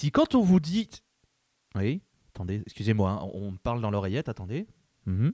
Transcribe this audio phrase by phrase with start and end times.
[0.00, 0.88] Si quand on vous dit...
[1.74, 2.00] Oui,
[2.30, 4.66] attendez, excusez-moi, hein, on parle dans l'oreillette, attendez.
[5.04, 5.32] Mhm.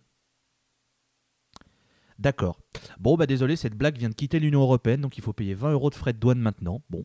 [2.18, 2.58] D'accord.
[2.98, 5.70] Bon, bah désolé, cette blague vient de quitter l'Union Européenne, donc il faut payer 20
[5.70, 6.82] euros de frais de douane maintenant.
[6.90, 7.04] Bon.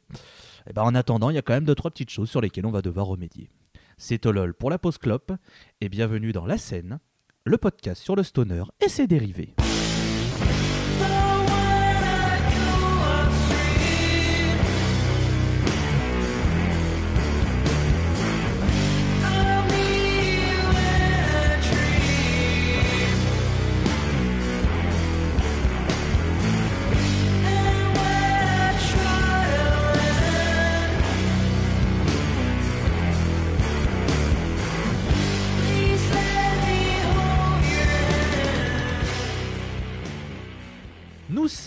[0.68, 2.66] Et ben en attendant, il y a quand même deux, trois petites choses sur lesquelles
[2.66, 3.52] on va devoir remédier.
[3.96, 5.32] C'est Tolol pour la pause clope,
[5.82, 7.00] et bienvenue dans La Scène,
[7.44, 9.54] le podcast sur le stoner et ses dérivés.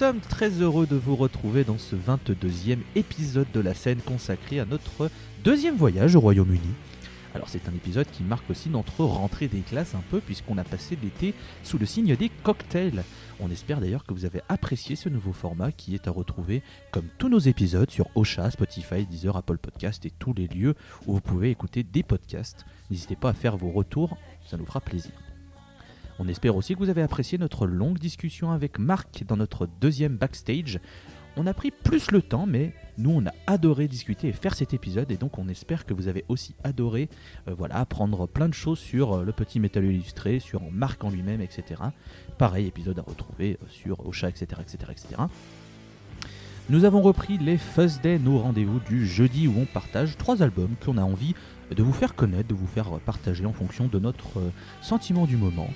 [0.04, 4.66] Sommes très heureux de vous retrouver dans ce 22e épisode de la scène consacré à
[4.66, 5.08] notre
[5.42, 6.74] deuxième voyage au Royaume-Uni.
[7.34, 10.62] Alors c'est un épisode qui marque aussi notre rentrée des classes un peu puisqu'on a
[10.62, 13.02] passé l'été sous le signe des cocktails.
[13.40, 17.08] On espère d'ailleurs que vous avez apprécié ce nouveau format qui est à retrouver comme
[17.16, 20.74] tous nos épisodes sur Ocha, Spotify, Deezer, Apple Podcast et tous les lieux
[21.06, 22.66] où vous pouvez écouter des podcasts.
[22.90, 25.12] N'hésitez pas à faire vos retours, ça nous fera plaisir.
[26.18, 30.16] On espère aussi que vous avez apprécié notre longue discussion avec Marc dans notre deuxième
[30.16, 30.78] backstage.
[31.36, 34.72] On a pris plus le temps, mais nous on a adoré discuter et faire cet
[34.72, 37.08] épisode, et donc on espère que vous avez aussi adoré
[37.48, 41.10] euh, voilà, apprendre plein de choses sur euh, le petit métal illustré, sur Marc en
[41.10, 41.82] lui-même, etc.
[42.38, 45.22] Pareil, épisode à retrouver euh, sur Ocha, etc., etc., etc.
[46.70, 50.76] Nous avons repris les Fuzz Day, nos rendez-vous du jeudi où on partage trois albums
[50.82, 51.34] qu'on a envie
[51.74, 54.50] de vous faire connaître, de vous faire partager en fonction de notre euh,
[54.82, 55.68] sentiment du moment.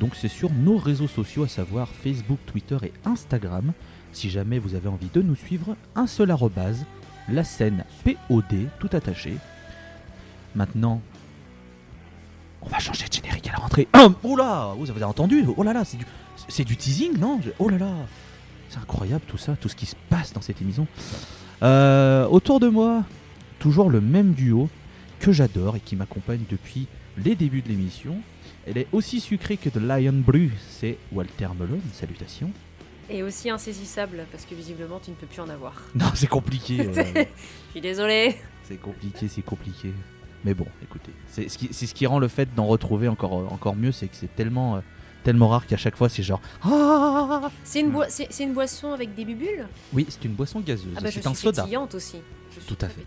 [0.00, 3.72] Donc c'est sur nos réseaux sociaux, à savoir Facebook, Twitter et Instagram.
[4.12, 6.84] Si jamais vous avez envie de nous suivre, un seul arrobase,
[7.28, 9.36] la scène POD, tout attaché.
[10.54, 11.00] Maintenant,
[12.62, 13.88] on va changer de générique à la rentrée.
[13.92, 15.44] Ah, oh là, vous avez entendu?
[15.56, 15.82] Oh là là,
[16.48, 17.40] c'est du, teasing, non?
[17.58, 17.90] Oh là là,
[18.68, 20.86] c'est incroyable tout ça, tout ce qui se passe dans cette émission.
[21.62, 23.04] Euh, autour de moi,
[23.58, 24.68] toujours le même duo
[25.26, 26.86] que j'adore et qui m'accompagne depuis
[27.18, 28.18] les débuts de l'émission.
[28.64, 32.52] Elle est aussi sucrée que de Lion Bru, c'est Walter Melon, salutations.
[33.10, 35.72] Et aussi insaisissable, parce que visiblement tu ne peux plus en avoir.
[35.96, 36.78] Non, c'est compliqué.
[36.86, 38.36] euh, Je suis désolée.
[38.62, 39.92] c'est compliqué, c'est compliqué.
[40.44, 43.32] Mais bon, écoutez, c'est ce qui, c'est ce qui rend le fait d'en retrouver encore,
[43.52, 44.80] encore mieux, c'est que c'est tellement, euh,
[45.24, 48.06] tellement rare qu'à chaque fois c'est genre ah C'est une, boi-
[48.54, 49.66] boisson avec des bulles?
[49.92, 51.66] Oui, c'est une boisson gazeuse, Ah bah c'est un soda.
[51.92, 52.18] aussi.
[52.66, 53.04] Tout à fait.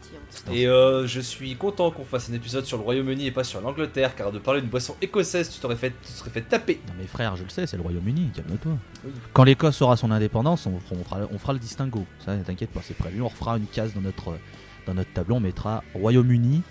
[0.52, 3.62] Et euh, je suis content qu'on fasse un épisode sur le Royaume-Uni et pas sur
[3.62, 6.80] l'Angleterre, car de parler d'une boisson écossaise, tu t'aurais fait, tu serais fait taper.
[6.88, 8.74] Non mais frère, je le sais, c'est le Royaume-Uni, calme-toi.
[9.06, 9.12] Oui.
[9.34, 12.06] Quand l'Écosse aura son indépendance, on, on fera, on fera le distinguo.
[12.26, 13.22] Ça, t'inquiète pas, c'est prévu.
[13.22, 14.38] On refera une case dans notre,
[14.86, 16.62] dans notre tableau, on mettra Royaume-Uni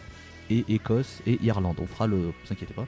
[0.50, 1.76] et Écosse et Irlande.
[1.80, 2.16] On fera le...
[2.16, 2.86] Vous inquiétez pas.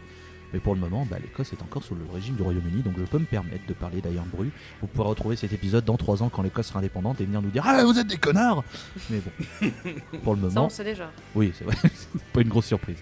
[0.53, 3.05] Mais pour le moment, bah, l'Écosse est encore sous le régime du Royaume-Uni, donc je
[3.05, 4.51] peux me permettre de parler d'Iron Bru.
[4.81, 7.51] Vous pourrez retrouver cet épisode dans 3 ans quand l'Écosse sera indépendante et venir nous
[7.51, 8.65] dire Ah, vous êtes des connards
[9.11, 9.71] Mais bon,
[10.25, 11.11] pour le Ça moment, on sait déjà.
[11.35, 12.99] oui, c'est vrai, c'est pas une grosse surprise.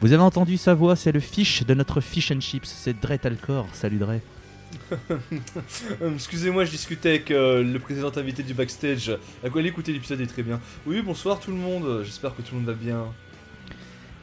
[0.00, 3.18] Vous avez entendu sa voix, c'est le fish de notre fish and chips, c'est Dre
[3.18, 3.66] Talcor.
[3.72, 4.14] Salut Dre.
[6.02, 9.16] Euh, Excusez-moi, je discutais avec euh, le précédent invité du backstage.
[9.44, 10.60] À quoi l'écouter l'épisode est très bien.
[10.86, 12.02] Oui, bonsoir tout le monde.
[12.04, 13.04] J'espère que tout le monde va bien.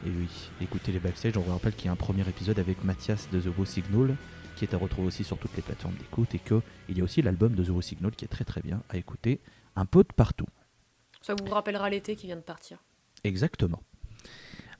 [0.06, 0.28] Et oui,
[0.60, 3.40] écoutez les backstage, on vous rappelle qu'il y a un premier épisode avec Mathias de
[3.40, 4.14] The Signal
[4.54, 7.22] qui est à retrouver aussi sur toutes les plateformes d'écoute et qu'il y a aussi
[7.22, 9.40] l'album de The Signal qui est très très bien à écouter
[9.74, 10.46] un peu de partout.
[11.22, 12.78] Ça vous rappellera l'été qui vient de partir.
[13.24, 13.82] Exactement.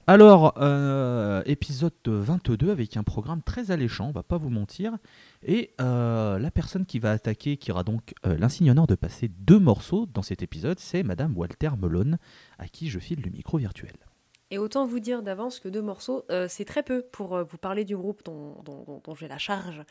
[0.06, 4.96] Alors, euh, épisode 22 avec un programme très alléchant, on va pas vous mentir.
[5.42, 9.26] Et euh, la personne qui va attaquer, qui aura donc euh, l'insigne honneur de passer
[9.26, 12.16] deux morceaux dans cet épisode, c'est Madame Walter Melon,
[12.60, 14.05] à qui je file le micro virtuel.
[14.50, 17.58] Et autant vous dire d'avance que deux morceaux, euh, c'est très peu pour euh, vous
[17.58, 19.82] parler du groupe dont, j'ai la charge,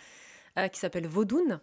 [0.58, 1.60] euh, qui s'appelle Vaudoun.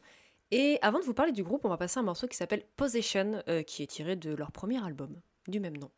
[0.50, 2.64] Et avant de vous parler du groupe, on va passer à un morceau qui s'appelle
[2.76, 5.90] Possession, qui est tiré de leur premier album, du même nom.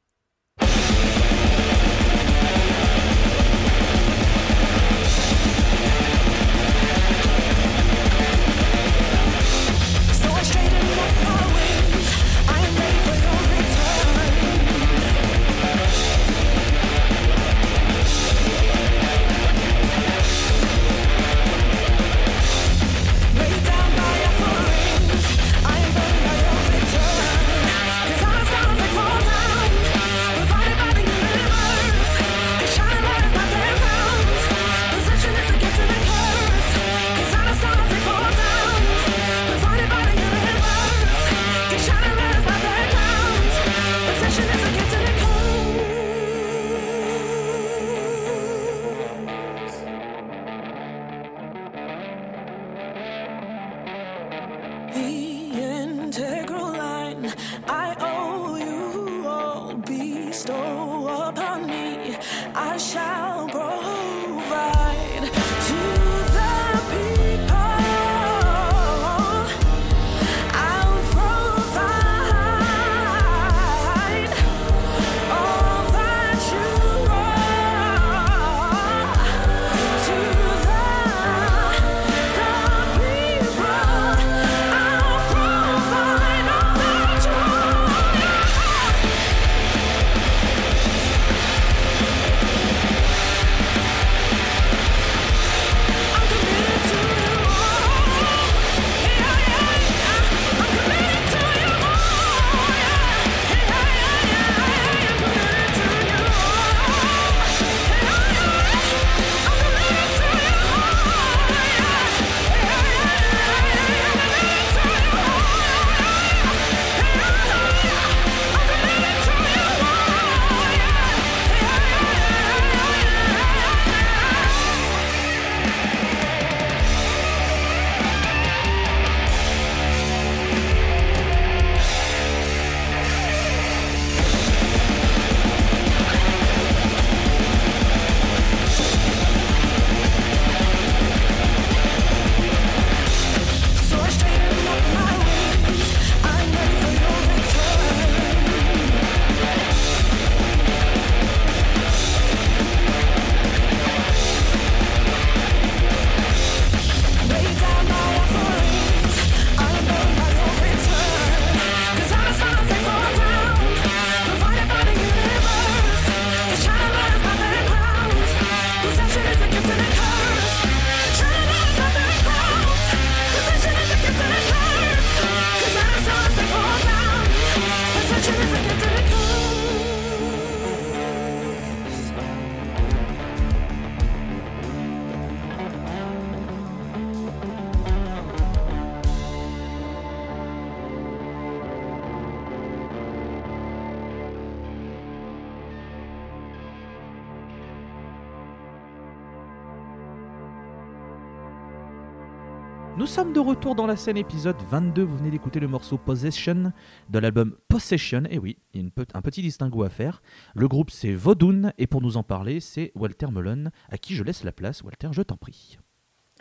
[203.15, 205.05] Sommes de retour dans la scène épisode 22.
[205.05, 206.73] Vous venez d'écouter le morceau Possession
[207.11, 208.25] de l'album Possession.
[208.29, 210.21] Et oui, il y a un petit distinguo à faire.
[210.57, 214.25] Le groupe c'est Vodun et pour nous en parler, c'est Walter Mullen à qui je
[214.25, 214.83] laisse la place.
[214.83, 215.79] Walter, je t'en prie.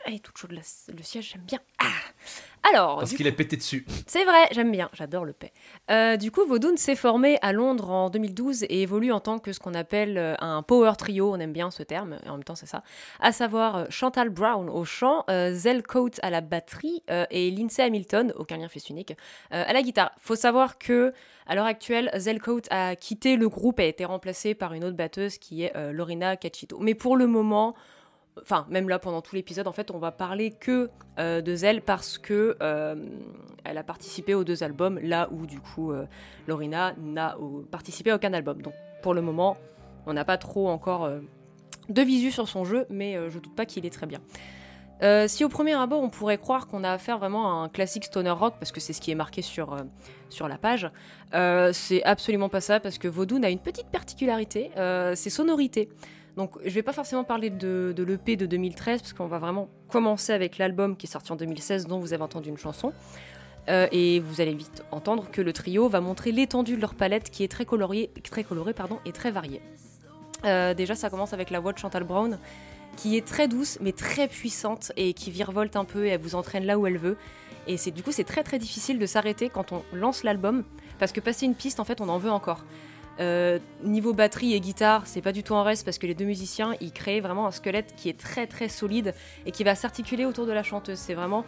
[0.05, 1.59] Elle est toute chaude, la- le siège, j'aime bien.
[1.79, 1.85] Ah
[2.69, 3.85] Alors, Parce du qu'il est pété dessus.
[4.07, 5.51] C'est vrai, j'aime bien, j'adore le paix.
[5.91, 9.51] Euh, du coup, Vaudoun s'est formé à Londres en 2012 et évolue en tant que
[9.53, 12.44] ce qu'on appelle euh, un power trio, on aime bien ce terme, et en même
[12.44, 12.83] temps c'est ça,
[13.19, 17.51] à savoir euh, Chantal Brown au chant, euh, Zell Coates à la batterie euh, et
[17.51, 19.11] Lindsay Hamilton, aucun lien fils unique,
[19.53, 20.11] euh, à la guitare.
[20.19, 21.13] Faut savoir que
[21.47, 24.85] à l'heure actuelle, Zell Coates a quitté le groupe et a été remplacée par une
[24.85, 26.77] autre batteuse qui est euh, Lorena Cachito.
[26.79, 27.75] Mais pour le moment,
[28.41, 30.89] enfin même là pendant tout l'épisode en fait on va parler que
[31.19, 32.95] euh, de Zell parce que euh,
[33.63, 36.06] elle a participé aux deux albums là où du coup euh,
[36.47, 37.38] Lorena n'a
[37.71, 39.57] participé à aucun album donc pour le moment
[40.06, 41.09] on n'a pas trop encore
[41.89, 44.19] de visu sur son jeu mais je doute pas qu'il est très bien
[45.27, 48.29] si au premier abord on pourrait croire qu'on a affaire vraiment à un classique stoner
[48.29, 49.75] rock parce que c'est ce qui est marqué sur,
[50.48, 50.89] la page,
[51.74, 55.89] c'est absolument pas ça parce que Vaudoun a une petite particularité, euh, c'est sonorité.
[56.37, 59.69] Donc je vais pas forcément parler de, de l'EP de 2013 parce qu'on va vraiment
[59.87, 62.93] commencer avec l'album qui est sorti en 2016 dont vous avez entendu une chanson.
[63.69, 67.29] Euh, et vous allez vite entendre que le trio va montrer l'étendue de leur palette
[67.29, 69.61] qui est très coloriée, très colorée pardon, et très variée.
[70.43, 72.37] Euh, déjà ça commence avec la voix de Chantal Brown
[72.97, 76.35] qui est très douce mais très puissante et qui virevolte un peu et elle vous
[76.35, 77.17] entraîne là où elle veut.
[77.67, 80.63] Et c'est du coup c'est très très difficile de s'arrêter quand on lance l'album
[80.99, 82.65] parce que passer une piste en fait on en veut encore.
[83.20, 86.25] Euh, niveau batterie et guitare, c'est pas du tout en reste parce que les deux
[86.25, 89.13] musiciens ils créent vraiment un squelette qui est très très solide
[89.46, 90.98] et qui va s'articuler autour de la chanteuse.
[90.98, 91.46] C'est vraiment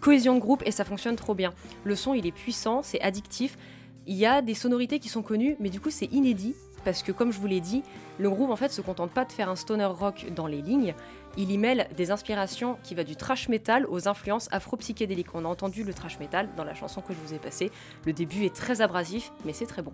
[0.00, 1.52] cohésion de groupe et ça fonctionne trop bien.
[1.84, 3.58] Le son il est puissant, c'est addictif.
[4.06, 7.12] Il y a des sonorités qui sont connues, mais du coup c'est inédit parce que
[7.12, 7.82] comme je vous l'ai dit,
[8.18, 10.94] le groupe en fait se contente pas de faire un stoner rock dans les lignes.
[11.36, 15.34] Il y mêle des inspirations qui va du trash metal aux influences afro-psychédéliques.
[15.34, 17.70] On a entendu le trash metal dans la chanson que je vous ai passée.
[18.04, 19.92] Le début est très abrasif, mais c'est très bon.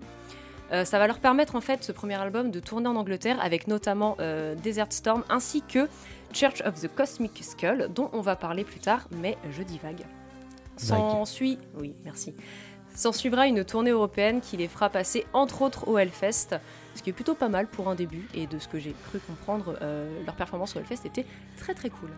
[0.73, 3.69] Euh, ça va leur permettre en fait ce premier album de tourner en Angleterre avec
[3.69, 5.89] notamment euh, Desert Storm ainsi que
[6.33, 10.05] Church of the Cosmic Skull dont on va parler plus tard mais je divague.
[10.77, 12.35] S'ensuit, oui merci.
[12.95, 16.57] S'en suivra une tournée européenne qui les fera passer entre autres au Hellfest,
[16.95, 19.21] ce qui est plutôt pas mal pour un début et de ce que j'ai cru
[19.21, 21.25] comprendre, euh, leur performance au Hellfest était
[21.57, 22.11] très très cool.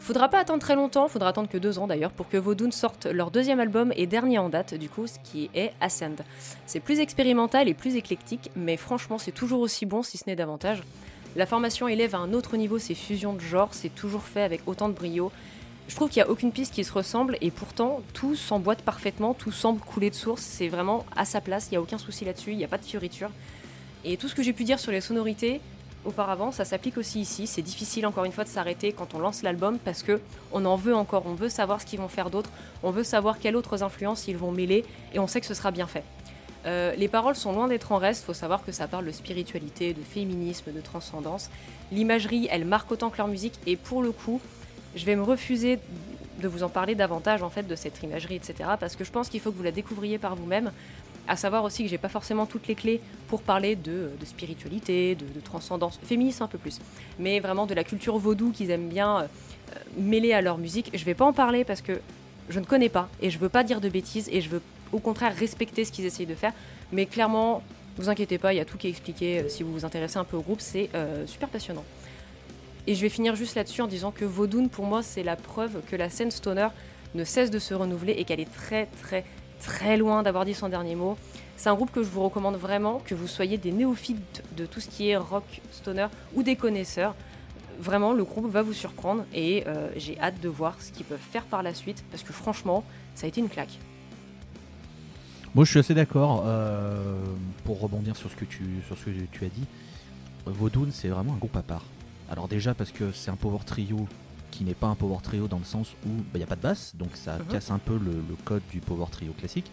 [0.00, 3.04] Faudra pas attendre très longtemps, faudra attendre que deux ans d'ailleurs, pour que Vaudoun sorte
[3.04, 6.22] leur deuxième album et dernier en date, du coup, ce qui est Ascend.
[6.64, 10.36] C'est plus expérimental et plus éclectique, mais franchement, c'est toujours aussi bon, si ce n'est
[10.36, 10.82] davantage.
[11.36, 14.62] La formation élève à un autre niveau ses fusions de genres, c'est toujours fait avec
[14.66, 15.30] autant de brio.
[15.86, 19.34] Je trouve qu'il n'y a aucune piste qui se ressemble et pourtant tout s'emboîte parfaitement,
[19.34, 22.24] tout semble couler de source, c'est vraiment à sa place, il n'y a aucun souci
[22.24, 23.30] là-dessus, il n'y a pas de fioriture.
[24.04, 25.60] Et tout ce que j'ai pu dire sur les sonorités
[26.04, 27.46] auparavant, ça s'applique aussi ici.
[27.46, 30.20] C'est difficile encore une fois de s'arrêter quand on lance l'album parce que
[30.52, 32.50] on en veut encore, on veut savoir ce qu'ils vont faire d'autre,
[32.82, 35.70] on veut savoir quelles autres influences ils vont mêler et on sait que ce sera
[35.70, 36.04] bien fait.
[36.66, 39.94] Euh, les paroles sont loin d'être en reste, faut savoir que ça parle de spiritualité,
[39.94, 41.50] de féminisme, de transcendance.
[41.90, 44.40] L'imagerie, elle marque autant que leur musique et pour le coup,
[44.94, 45.78] je vais me refuser
[46.40, 48.70] de vous en parler davantage en fait de cette imagerie, etc.
[48.78, 50.72] Parce que je pense qu'il faut que vous la découvriez par vous-même.
[51.30, 55.40] À savoir aussi que j'ai pas forcément toutes les clés pour parler de, spiritualité, de,
[55.40, 56.80] transcendance, féminisme un peu plus,
[57.20, 59.26] mais vraiment de la culture vaudou qu'ils aiment bien euh,
[59.96, 60.90] mêler à leur musique.
[60.92, 62.00] Je vais pas en parler parce que
[62.48, 64.60] je ne connais pas et je veux pas dire de bêtises et je veux
[64.90, 66.52] au contraire respecter ce qu'ils essayent de faire.
[66.90, 67.62] Mais clairement,
[67.96, 70.18] vous inquiétez pas, il y a tout qui est expliqué euh, si vous vous intéressez
[70.18, 71.84] un peu au groupe, c'est euh, super passionnant.
[72.88, 75.80] Et je vais finir juste là-dessus en disant que Vaudoun, pour moi, c'est la preuve
[75.86, 76.70] que la scène stoner
[77.14, 79.24] ne cesse de se renouveler et qu'elle est très, très,
[79.60, 81.16] très loin d'avoir dit son dernier mot.
[81.56, 84.80] C'est un groupe que je vous recommande vraiment, que vous soyez des néophytes de tout
[84.80, 87.14] ce qui est rock, stoner ou des connaisseurs.
[87.78, 91.18] Vraiment, le groupe va vous surprendre et euh, j'ai hâte de voir ce qu'ils peuvent
[91.18, 93.78] faire par la suite parce que franchement, ça a été une claque.
[95.54, 96.44] Moi, je suis assez d'accord.
[96.46, 97.14] euh,
[97.64, 99.66] pour rebondir sur ce que tu, as dit,
[100.46, 101.84] Vaudoun, c'est vraiment un groupe à part.
[102.30, 104.06] Alors déjà parce que c'est un power trio
[104.50, 106.60] qui n'est pas un power trio dans le sens où il n'y a pas de
[106.62, 107.44] basse, donc ça Mhm.
[107.46, 109.70] casse un peu le, le code du power trio classique.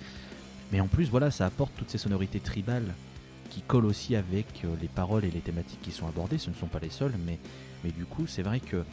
[0.71, 2.93] Mais en plus, voilà, ça apporte toutes ces sonorités tribales
[3.49, 6.37] qui collent aussi avec euh, les paroles et les thématiques qui sont abordées.
[6.37, 7.39] Ce ne sont pas les seuls, mais,
[7.83, 8.83] mais du coup, c'est vrai que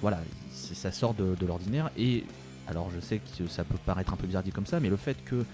[0.00, 0.20] voilà,
[0.50, 1.90] ça sort de, de l'ordinaire.
[1.96, 2.24] Et
[2.66, 4.96] alors, je sais que ça peut paraître un peu bizarre dit comme ça, mais le
[4.96, 5.44] fait que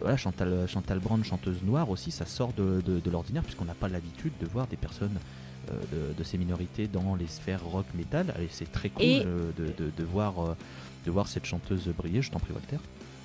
[0.00, 3.74] voilà, Chantal, Chantal Brand, chanteuse noire aussi, ça sort de, de- de l'ordinaire puisqu'on n'a
[3.74, 5.18] pas l'habitude de voir des personnes
[5.92, 8.34] de, de ces minorités dans les sphères rock metal.
[8.40, 10.56] Et c'est très cool Et- euh, de, de- voir, euh,
[11.06, 12.22] de voir cette chanteuse briller.
[12.22, 12.76] Je t'en prie, Walter.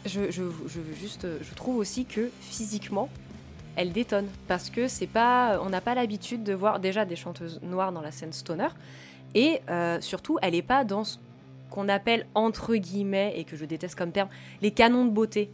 [0.05, 3.09] je, je, je veux juste, je trouve aussi que physiquement,
[3.75, 7.59] elle détonne parce que c'est pas, on n'a pas l'habitude de voir déjà des chanteuses
[7.63, 8.67] noires dans la scène stoner
[9.33, 11.17] et euh, surtout, elle est pas dans ce
[11.71, 14.29] qu'on appelle entre guillemets et que je déteste comme terme
[14.61, 15.49] les canons de beauté.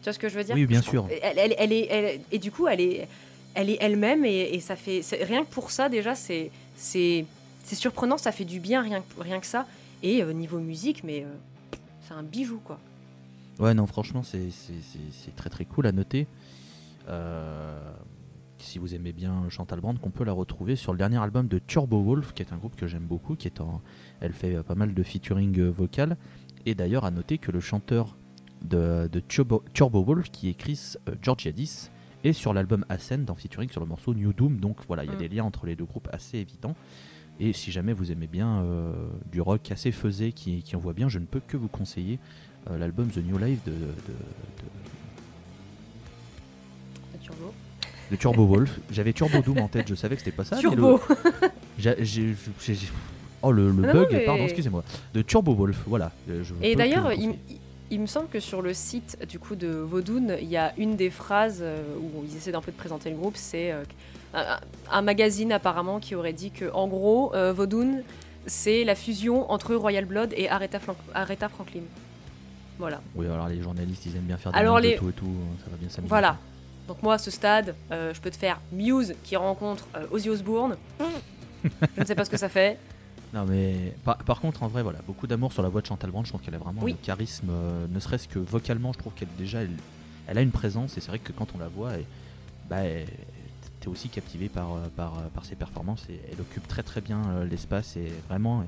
[0.00, 0.54] Tu vois ce que je veux dire?
[0.54, 1.08] Oui, bien sûr.
[1.10, 3.08] Elle, elle- elle est, elle- et du coup, elle est,
[3.54, 7.24] elle est elle-même et, ça fait rien que pour ça déjà, c'est, c'est,
[7.72, 9.66] surprenant, ça fait du bien rien, que- rien que ça.
[10.02, 11.32] Et euh, niveau musique, mais euh,
[12.06, 12.78] c'est un bijou quoi.
[13.58, 14.50] Ouais, non, franchement, c'est
[15.36, 16.26] très très cool à noter.
[17.08, 17.78] Euh,
[18.58, 21.58] si vous aimez bien Chantal Brand, qu'on peut la retrouver sur le dernier album de
[21.58, 23.80] Turbo Wolf, qui est un groupe que j'aime beaucoup, qui est en,
[24.20, 26.16] elle fait euh, pas mal de featuring vocal.
[26.66, 28.16] Et d'ailleurs, à noter que le chanteur
[28.62, 31.90] de, Turbo, Turbo Wolf, qui est Chris Georgiadis,
[32.24, 34.56] est sur l'album Ascend en featuring sur le morceau New Doom.
[34.56, 35.18] Donc voilà, il y a Mm.
[35.18, 36.74] des liens entre les deux groupes assez évidents.
[37.40, 38.92] Et si jamais vous aimez bien euh,
[39.32, 42.18] du rock assez faisé qui, qui envoie bien, je ne peux que vous conseiller
[42.70, 43.84] euh, l'album The New Life de, de, de-
[47.22, 47.54] Turbo.
[48.10, 48.80] de Turbo Wolf.
[48.90, 50.56] J'avais Turbo Doom en tête, je savais que c'était pas ça.
[50.56, 51.00] mais Turbo.
[51.08, 52.34] le-
[53.46, 54.82] Oh le, le Non, bug, non, mais- pardon, excusez-moi.
[55.12, 56.12] De Turbo Wolf, voilà.
[56.30, 57.34] euh, je Et d'ailleurs, il.
[57.90, 60.96] Il- me semble que sur le site du coup de Vaudoun, il y a une
[60.96, 63.82] des phrases euh, où ils essaient d'un peu de présenter le groupe, c'est euh,
[64.34, 64.58] un,
[64.90, 68.02] un magazine apparemment qui aurait dit que en gros, euh, Vaudoun,
[68.46, 71.82] c'est la fusion entre Royal Blood et Aretha, Flan- Aretha Franklin.
[72.78, 73.00] Voilà.
[73.14, 75.32] Oui, alors les journalistes, ils aiment bien faire des Alors de tout et tout,
[75.64, 76.08] ça va bien s'amuser.
[76.08, 76.36] Voilà.
[76.88, 80.28] Donc moi, à ce stade, euh, je peux te faire Muse qui rencontre euh, Ozzy
[80.28, 80.76] Osbourne.
[81.64, 82.78] je ne sais pas ce que ça fait.
[83.34, 86.10] Non mais par, par contre en vrai voilà beaucoup d'amour sur la voix de Chantal
[86.10, 86.92] Brand je trouve qu'elle a vraiment Oui.
[86.92, 89.70] un charisme euh, ne serait-ce que vocalement je trouve qu'elle déjà elle,
[90.28, 92.04] elle a une présence et c'est vrai que quand on la voit elle,
[92.70, 92.82] bah,
[93.80, 97.00] t'es aussi captivé par, euh, par, euh, par ses performances et elle occupe très très
[97.00, 98.64] bien euh, l'espace et vraiment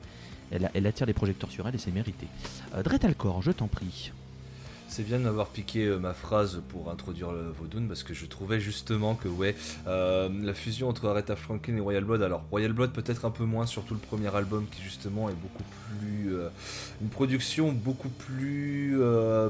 [0.50, 2.26] elle attire les projecteurs sur elle et c'est mérité.
[2.74, 4.12] Euh, Dretalcor je t'en prie.
[4.88, 7.52] C'est bien de m'avoir piqué euh, ma phrase pour introduire le
[7.88, 12.04] parce que je trouvais justement que ouais euh, la fusion entre Aretha Franklin et Royal
[12.04, 15.34] Blood alors Royal Blood peut-être un peu moins surtout le premier album qui justement est
[15.34, 16.48] beaucoup plus euh,
[17.02, 18.96] une production beaucoup plus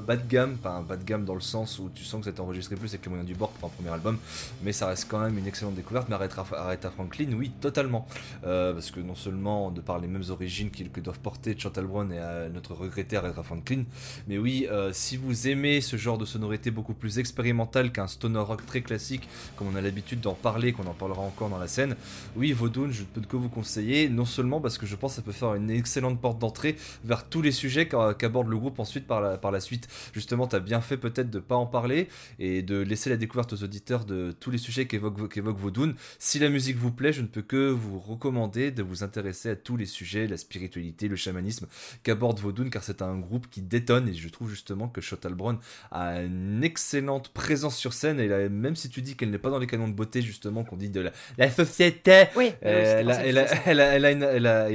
[0.07, 2.35] bas de gamme pas un bas de gamme dans le sens où tu sens que
[2.35, 4.19] ça enregistré plus avec les moyens du bord pour un premier album
[4.63, 6.09] mais ça reste quand même une excellente découverte.
[6.09, 8.07] Mais Aretha, Aretha Franklin oui totalement.
[8.43, 12.49] Parce que non seulement de par les mêmes origines que doivent porter Chantal Brown et
[12.53, 13.85] notre regretté Aretha Franklin
[14.27, 18.39] mais oui, si vous vous aimez ce genre de sonorité beaucoup plus expérimentale qu'un stoner
[18.39, 21.67] rock très classique, comme on a l'habitude d'en parler, qu'on en parlera encore dans la
[21.67, 21.97] scène,
[22.37, 25.17] oui, Vaudoun, je ne peux que vous conseiller, non seulement parce que je pense que
[25.17, 28.79] ça peut faire une excellente porte d'entrée vers tous les sujets qu'a- qu'aborde le groupe
[28.79, 29.89] ensuite par la, suite.
[30.13, 33.53] Justement, tu as bien fait peut-être de pas en parler et de laisser la découverte
[33.53, 35.95] aux auditeurs de tous les sujets qu'évoque qu'évoque Vaudoun.
[36.21, 39.57] Si la musique vous plaît, je ne peux que vous recommander de vous intéresser à
[39.57, 41.67] tous les sujets, la spiritualité, le chamanisme
[42.05, 45.01] qu'aborde Vaudoun, car c'est un groupe qui détonne et je trouve justement que
[45.35, 45.59] Brown
[45.91, 49.51] a une excellente présence sur scène et là, même si tu dis qu'elle n'est pas
[49.51, 53.11] dans les canons de beauté justement qu'on dit de la, la société Oui, elle,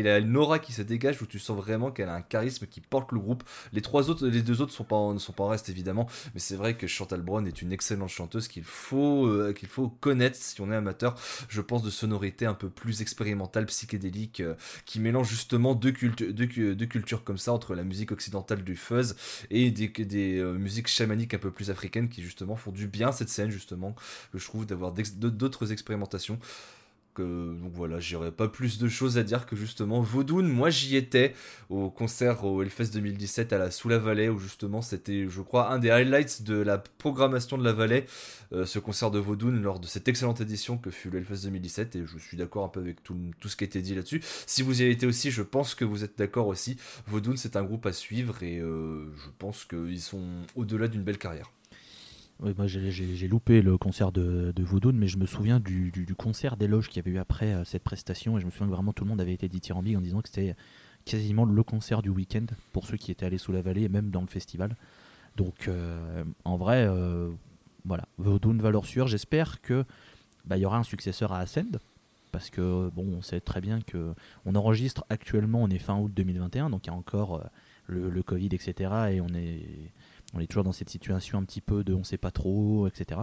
[0.08, 2.82] a, une, aura qui se dégage où tu sens vraiment qu'elle a un charisme qui
[2.82, 3.44] porte le groupe.
[3.74, 6.08] Les trois autres, les deux autres sont pas en- ne sont pas en reste évidemment,
[6.34, 9.90] mais c'est vrai que Chantal Brown est une excellente chanteuse qu'il faut euh, qu'il faut
[9.90, 11.16] connaître si on est amateur.
[11.50, 14.56] Je pense de sonorité un peu plus expérimentale, psychédélique, euh,
[14.86, 18.64] qui mélange justement deux, cultu- deux, cu- deux cultures comme ça entre la musique occidentale
[18.64, 19.16] du fuzz
[19.50, 23.12] et des, des euh, musiques chamaniques un peu plus africaines qui justement font du bien
[23.12, 23.96] cette scène justement.
[24.34, 26.40] Je trouve d'avoir d'autres expérimentations
[27.14, 30.96] que, donc voilà, j'aurais pas plus de choses à dire que justement Vaudoun, moi j'y
[30.96, 31.34] étais
[31.70, 35.72] au concert au Hellfest 2017 à la Sous la Vallée où justement c'était je crois
[35.72, 38.06] un des highlights de la programmation de la Vallée,
[38.54, 41.96] euh, ce concert de Vaudoun lors de cette excellente édition que fut le Hellfest 2017
[41.96, 44.22] et je suis d'accord un peu avec tout, tout ce qui a été dit là-dessus.
[44.46, 46.78] Si vous y avez été aussi, je pense que vous êtes d'accord aussi.
[47.08, 50.26] Vaudoun c'est un groupe à suivre et euh, je pense qu'ils sont
[50.56, 51.52] au-delà d'une belle carrière.
[52.42, 56.88] Moi j'ai- loupé le concert de, de Vaudoun, mais je me souviens du, concert d'éloge
[56.88, 59.04] qu'il y avait eu après euh, cette prestation, et je me souviens que vraiment tout
[59.04, 60.56] le monde avait été dithyrambique en disant que c'était
[61.06, 64.10] quasiment le concert du week-end pour ceux qui étaient allés sous la vallée et même
[64.10, 64.76] dans le festival.
[65.38, 67.30] Donc euh, en vrai, euh,
[67.86, 69.08] voilà, Vaudoun valeur sûre.
[69.08, 69.86] J'espère que
[70.46, 71.80] bah, y aura un successeur à Ascend.
[72.32, 74.14] Parce que bon, on sait très bien que
[74.46, 77.44] on enregistre actuellement, on est fin août 2021, donc il y a encore
[77.88, 78.90] le, le Covid, etc.
[79.12, 79.92] Et on est,
[80.34, 83.22] on est toujours dans cette situation un petit peu de on sait pas trop, etc.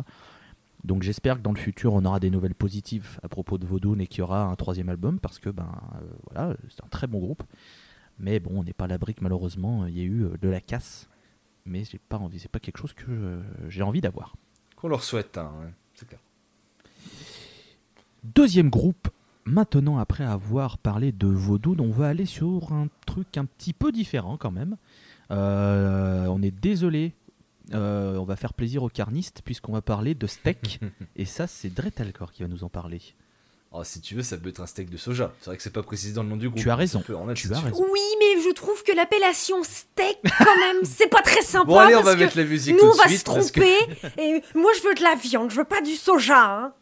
[0.85, 4.01] Donc j'espère que dans le futur on aura des nouvelles positives à propos de Vaudoun
[4.01, 7.07] et qu'il y aura un troisième album parce que ben euh, voilà c'est un très
[7.07, 7.43] bon groupe.
[8.19, 10.49] Mais bon on n'est pas à l'abri que malheureusement il y a eu euh, de
[10.49, 11.09] la casse.
[11.65, 14.37] Mais j'ai pas envie, c'est pas quelque chose que euh, j'ai envie d'avoir.
[14.77, 16.21] Qu'on leur souhaite, hein, ouais, c'est clair.
[18.25, 19.09] Deuxième groupe,
[19.45, 23.93] maintenant après avoir parlé de Vaudoun, on va aller sur un truc un petit peu
[23.93, 24.77] différent quand même.
[25.31, 27.13] Euh, on est désolé,
[27.75, 30.81] euh, on va faire plaisir aux carnistes puisqu'on va parler de steak.
[31.17, 33.01] et ça, c'est Dretalcor qui va nous en parler.
[33.71, 35.31] Oh, si tu veux, ça peut être un steak de soja.
[35.41, 36.59] C'est vrai que c'est pas précisé dans le nom du groupe.
[36.59, 37.19] Tu as raison, tu as.
[37.19, 41.67] Oui, mais je trouve que l'appellation steak, quand même, c'est pas très sympa.
[41.67, 43.19] Bon, allez, on parce va que mettre la musique Nous, tout on de va suite.
[43.19, 44.23] se parce que tromper.
[44.23, 46.43] Et moi, je veux de la viande, je veux pas du soja.
[46.47, 46.73] hein.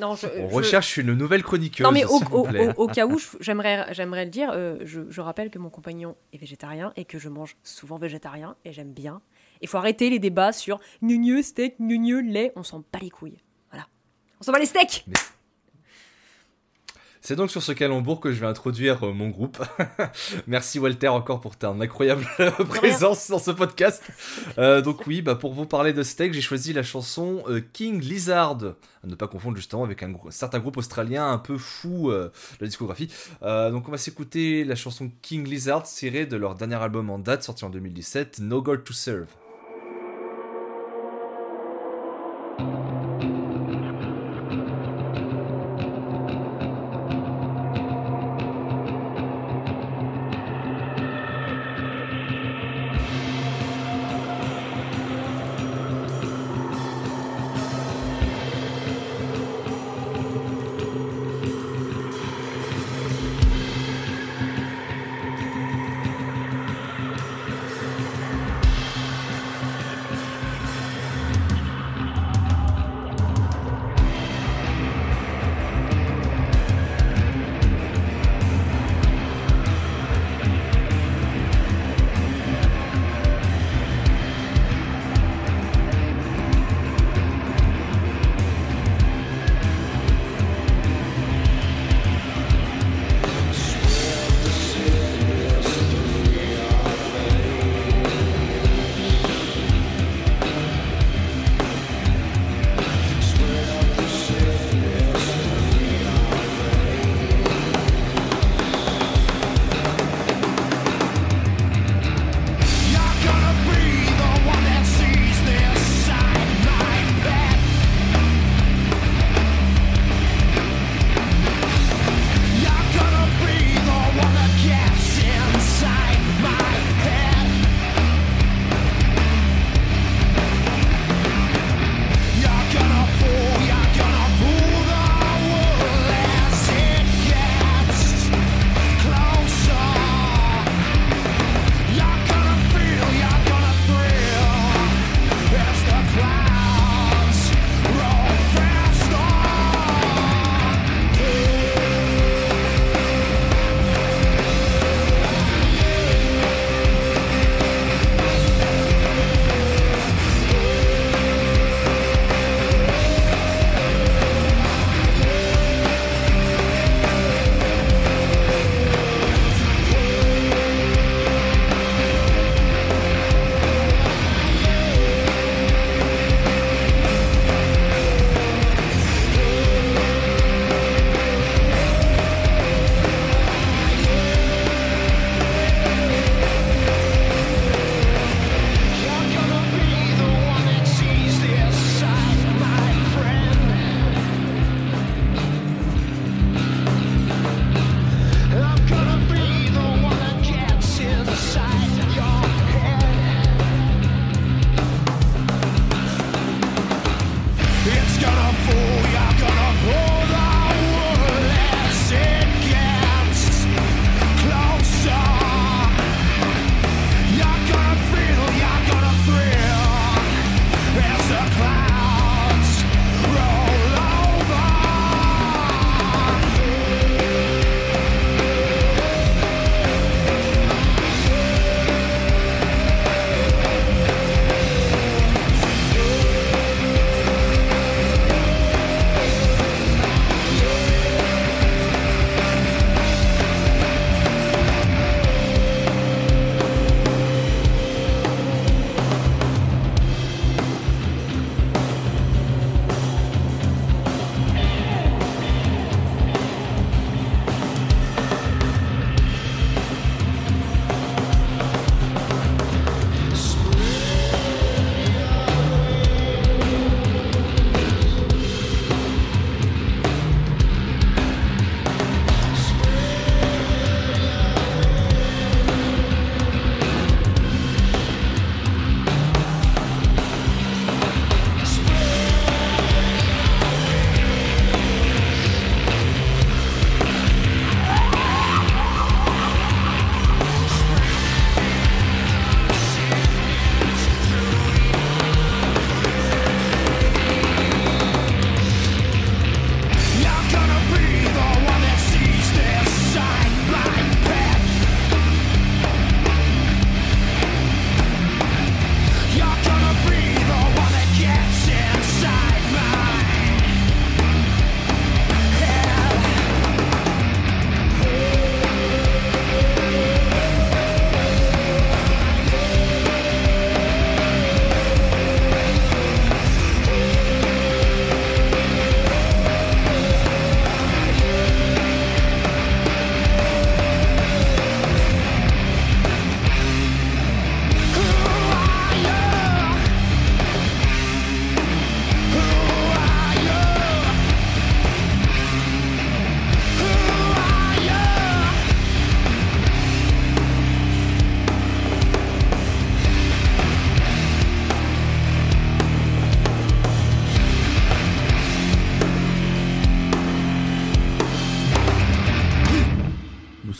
[0.00, 1.84] Non, je, On je- recherche une nouvelle chroniqueuse.
[1.84, 2.68] Non, mais au, au- plaît.
[2.76, 6.16] au- au cas où, j'aimerais, j'aimerais le dire, euh, je, je rappelle que mon compagnon
[6.32, 9.20] est végétarien et que je mange souvent végétarien et j'aime bien.
[9.60, 12.52] Il faut arrêter les débats sur gneu steak, gneu lait.
[12.56, 13.38] On s'en bat les couilles.
[13.70, 13.86] Voilà.
[14.40, 15.06] On s'en bat les steaks
[17.26, 19.56] C'est donc sur ce calembour que je vais introduire euh, mon groupe.
[20.46, 22.26] Merci Walter encore pour ta incroyable
[22.68, 24.02] présence dans ce podcast.
[24.58, 27.98] Euh, donc oui, bah, pour vous parler de steak, j'ai choisi la chanson euh, King
[28.02, 28.58] Lizard.
[29.02, 32.30] À ne pas confondre justement avec un grou- certain groupe australien un peu fou de
[32.60, 33.08] la discographie.
[33.42, 37.42] Donc on va s'écouter la chanson King Lizard tirée de leur dernier album en date
[37.42, 39.28] sorti en 2017, No God to Serve.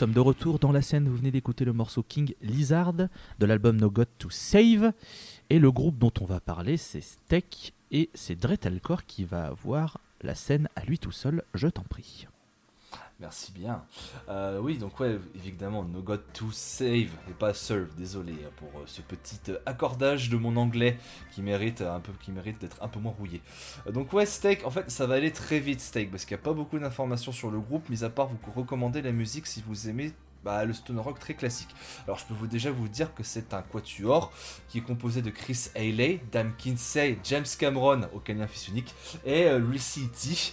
[0.04, 1.08] Sommes de retour dans la scène.
[1.08, 4.92] Vous venez d'écouter le morceau King Lizard de l'album No God to Save.
[5.48, 7.72] Et le groupe dont on va parler, c'est Steak.
[7.90, 11.42] Et c'est Dretalcore qui va avoir la scène à lui tout seul.
[11.54, 12.26] Je t'en prie.
[13.24, 13.82] Merci bien.
[14.28, 17.88] Euh, oui, donc ouais, évidemment, no God to save et pas serve.
[17.96, 20.98] Désolé hein, pour euh, ce petit euh, accordage de mon anglais
[21.32, 23.40] qui mérite un peu, qui mérite d'être un peu moins rouillé.
[23.90, 26.44] Donc ouais, Steak, en fait, ça va aller très vite, Steak, parce qu'il n'y a
[26.44, 29.88] pas beaucoup d'informations sur le groupe, mis à part vous recommander la musique si vous
[29.88, 30.12] aimez.
[30.44, 31.74] bah, le stoner rock très classique.
[32.04, 34.32] Alors je peux vous déjà vous dire que c'est un quatuor
[34.68, 39.44] qui est composé de Chris Haley, Dan Kinsey, James Cameron, aucun lien fils unique, et
[39.44, 40.52] euh, Lucy T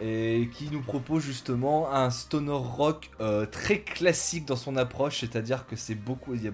[0.00, 5.66] et qui nous propose justement un stoner rock euh, très classique dans son approche, c'est-à-dire
[5.66, 6.52] que c'est beaucoup, il y a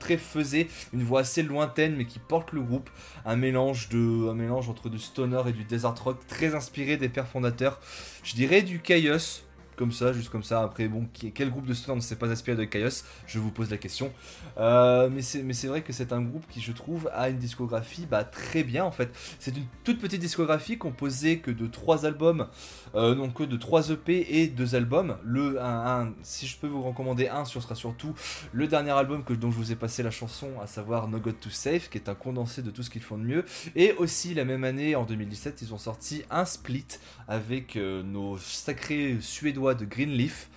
[0.00, 2.90] très faisé, une voix assez lointaine mais qui porte le groupe,
[3.24, 7.28] un mélange un mélange entre du stoner et du desert rock très inspiré des pères
[7.28, 7.78] fondateurs,
[8.24, 9.42] je dirais du Chaos.
[9.76, 10.62] Comme ça, juste comme ça.
[10.62, 13.70] Après, bon, quel groupe de stoner ne s'est pas inspiré de Chaos Je vous pose
[13.70, 14.12] la question.
[14.58, 18.24] Euh, mais c'est vrai que c'est un groupe qui, je trouve, a une discographie bah,
[18.24, 19.10] très bien en fait.
[19.38, 22.46] C'est une toute petite discographie composée que de trois albums,
[22.94, 25.16] euh, que de 3 EP et deux albums.
[25.24, 28.14] Le, un, si je peux vous recommander un, ce sera surtout
[28.52, 31.38] le dernier album que, dont je vous ai passé la chanson, à savoir No God
[31.40, 33.44] to Save, qui est un condensé de tout ce qu'ils font de mieux.
[33.76, 36.86] Et aussi la même année, en 2017, ils ont sorti un split
[37.28, 40.50] avec euh, nos sacrés suédois de Greenleaf.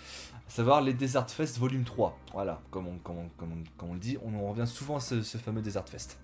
[0.48, 2.18] À savoir les Desert Fest volume 3.
[2.34, 6.18] Voilà, comme on, le dit, on en revient souvent à ce, ce fameux Desert Fest.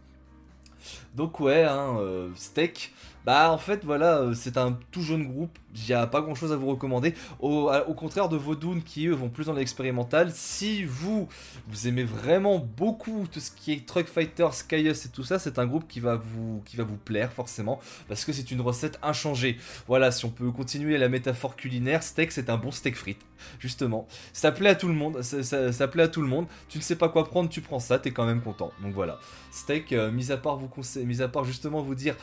[1.15, 2.93] Donc ouais, hein, euh, Steak,
[3.25, 6.35] bah en fait voilà, euh, c'est un tout jeune groupe, il n'y a pas grand
[6.35, 7.13] chose à vous recommander.
[7.39, 11.27] Au, contraire de Vodoun qui eux vont plus dans l'expérimental, si vous,
[11.67, 15.59] vous aimez vraiment beaucoup tout ce qui est Truck Fighters, Chaos et tout ça, c'est
[15.59, 18.99] un groupe qui va vous, qui va vous plaire forcément, parce que c'est une recette
[19.03, 19.57] inchangée.
[19.87, 23.25] Voilà, si on peut continuer la métaphore culinaire, Steak c'est un bon steak frites,
[23.59, 24.07] justement.
[24.33, 26.83] Ça plaît à tout le monde, ça, ça- plaît à tout le monde, tu ne
[26.83, 28.71] sais pas quoi prendre, tu prends ça, t'es quand même content.
[28.81, 29.19] Donc voilà.
[29.51, 30.69] Steak, euh, mis à part vous
[31.03, 32.15] mis à part justement vous dire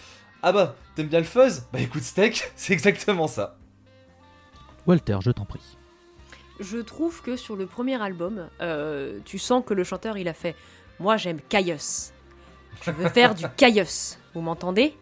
[0.42, 1.64] Ah bah, t'aimes bien le fuzz?
[1.72, 3.56] Bah écoute, Steak, c'est exactement ça.
[4.86, 5.76] Walter, je t'en prie.
[6.60, 10.32] Je trouve que sur le premier album, euh, tu sens que le chanteur il a
[10.32, 10.54] fait
[11.00, 12.12] Moi j'aime Caius.
[12.82, 14.18] Je veux faire du Caius.
[14.34, 14.94] Vous m'entendez?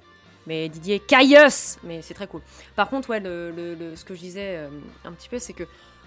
[0.47, 2.41] Mais Didier, Caius Mais c'est très cool.
[2.77, 4.69] Par contre, ouais, le, le- le- ce que je disais euh,
[5.05, 5.65] un petit peu, c'est que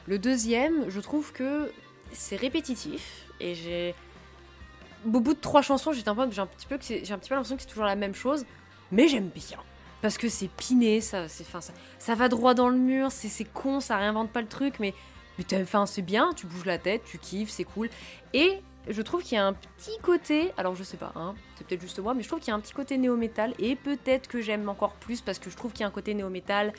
[0.07, 1.71] le deuxième, je trouve que
[2.11, 3.93] c'est répétitif et j'ai.
[5.05, 7.13] Au bout de trois chansons, j'étais un peu, j'ai un petit peu, que c'est- j'ai
[7.13, 8.45] un petit peu l'impression que c'est toujours la même chose,
[8.91, 9.59] mais j'aime bien.
[10.01, 11.59] Parce que c'est piné, ça, c'est, ça,
[11.97, 14.93] ça va droit dans le mur, c'est, c'est con, ça réinvente pas le truc, mais
[15.37, 17.89] mais c'est bien, tu bouges la tête, tu kiffes, c'est cool.
[18.33, 21.67] Et je trouve qu'il y a un petit côté, alors je sais pas, hein, c'est
[21.67, 24.27] peut-être juste moi, mais je trouve qu'il y a un petit côté néo-métal, et peut-être
[24.27, 26.73] que j'aime encore plus parce que je trouve qu'il y a un côté néo-métal,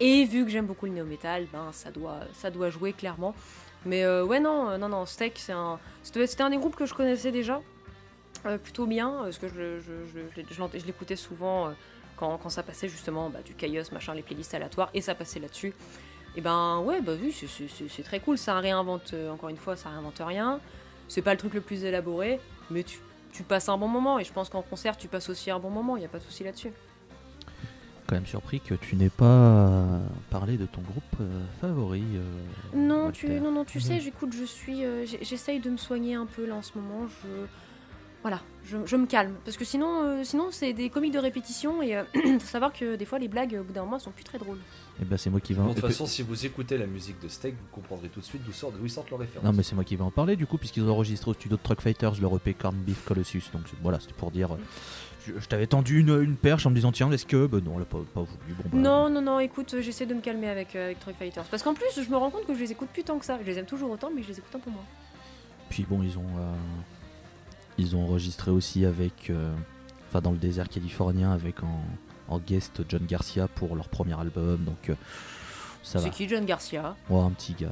[0.00, 3.34] et vu que j'aime beaucoup le néo-métal, ben ça doit, ça doit jouer clairement.
[3.86, 6.86] Mais euh, ouais, non, euh, non, non, Steak, c'est un, c'était un des groupes que
[6.86, 7.60] je connaissais déjà,
[8.46, 11.70] euh, plutôt bien, parce que je, l'écoutais souvent euh,
[12.16, 15.40] quand, quand ça passait justement bah, du Chaos, machin, les playlists aléatoires, et ça passait
[15.40, 15.72] là-dessus.
[16.36, 18.38] Et ben ouais, bah oui, c'est- très cool.
[18.38, 20.58] Ça réinvente, euh, encore une fois, ça réinvente rien.
[21.08, 22.98] C'est pas le truc le plus élaboré, mais tu,
[23.32, 24.18] tu passes un bon moment.
[24.18, 25.96] Et je pense qu'en concert, tu passes aussi un bon moment.
[25.96, 26.72] Il n'y a pas de souci là-dessus.
[28.06, 32.02] Quand même surpris que tu n'aies pas euh, parlé de ton groupe euh, favori.
[32.16, 32.22] euh,
[32.74, 33.18] Non, Walter.
[33.28, 33.84] tu, non, non, tu Mhm.
[33.84, 37.06] sais, j'écoute, je suis, euh, j'essaye de me soigner un peu là en ce moment.
[37.06, 37.28] Je,
[38.24, 41.82] voilà, je, je me calme parce que sinon, euh, sinon c'est des comiques de répétition
[41.82, 42.04] et euh,
[42.40, 44.56] faut savoir que des fois les blagues au bout d'un moment sont plus très drôles.
[45.00, 45.60] Eh ben c'est moi qui vais.
[45.60, 48.24] Bon, de toute façon, si vous écoutez la musique de Steak, vous comprendrez tout de
[48.24, 49.44] suite d'où sortent, d'où ils sortent leurs références.
[49.44, 51.56] Non mais c'est moi qui vais en parler du coup puisqu'ils ont enregistré au studio
[51.58, 54.58] de Truck Fighters leur EP Corn Beef Colossus donc c'est- voilà c'était pour dire euh,
[55.26, 57.74] je, je t'avais tendu une, une perche en me disant tiens est-ce que ben non
[57.76, 60.20] elle a pas, pas voulu bon bah, Non, non, non, écoute, euh, j'essaie de me
[60.22, 62.60] calmer avec, euh, avec Truck Fighters parce qu'en plus, je me rends compte que je
[62.60, 63.38] les écoute plus tant que ça.
[63.42, 64.84] Je les aime toujours autant, mais je les écoute un peu moins.
[65.68, 66.52] puis bon ils ont euh,
[67.78, 69.52] ils ont enregistré aussi avec euh,
[70.08, 71.82] enfin dans le désert californien avec en,
[72.28, 74.94] en guest John Garcia pour leur premier album donc euh,
[75.82, 77.68] ça va C'est qui John Garcia Ouais, un petit gars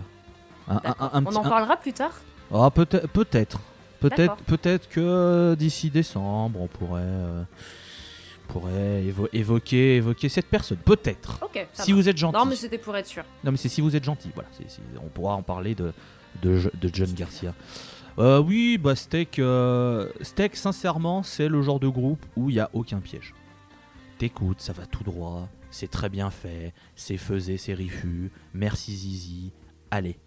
[0.68, 1.10] un, un- D'accord.
[1.14, 2.12] un On en parlera plus tard.
[2.54, 3.58] Ah, peut-être, peut-être,
[4.00, 7.42] peut-être, peut-être que d'ici décembre, on pourrait, euh,
[8.48, 10.76] pourrait évo- évoquer, évoquer cette personne.
[10.78, 11.38] Peut-être.
[11.42, 11.66] Ok.
[11.72, 11.96] ça Si va.
[11.96, 12.36] vous êtes gentil.
[12.38, 13.24] Non, mais c'était pour être sûr.
[13.44, 14.30] Non, mais c'est si vous êtes gentil.
[14.34, 14.48] Voilà,
[15.02, 15.92] on pourra en parler de,
[16.42, 17.54] de, Jo- de John Garcia.
[18.18, 20.08] Euh, oui, bah Steak, euh,
[20.52, 23.34] sincèrement, c'est le genre de groupe où il n'y a aucun piège.
[24.18, 29.52] T'écoutes, ça va tout droit, c'est très bien fait, c'est faisé, c'est rifu, merci Zizi,
[29.90, 30.18] allez,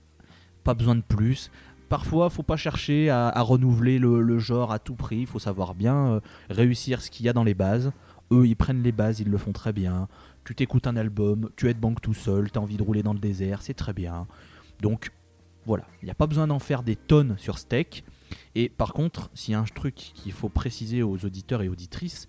[0.63, 1.51] pas besoin de plus.
[1.87, 6.19] Parfois, faut pas chercher à, renouveler le, genre à tout prix, faut savoir bien euh,
[6.49, 7.91] réussir ce qu'il y a dans les bases.
[8.31, 10.07] Eux, ils prennent les bases, ils le font très bien.
[10.43, 13.61] Tu t'écoutes un album, tu banque tout seul, t'as envie de rouler dans le désert,
[13.61, 14.25] c'est très bien.
[14.81, 15.11] Donc,
[15.65, 18.03] Voilà, il n'y a pas besoin d'en faire des tonnes sur Steak.
[18.53, 22.27] Et par contre, s'il y a un truc qu'il faut préciser aux auditeurs et auditrices,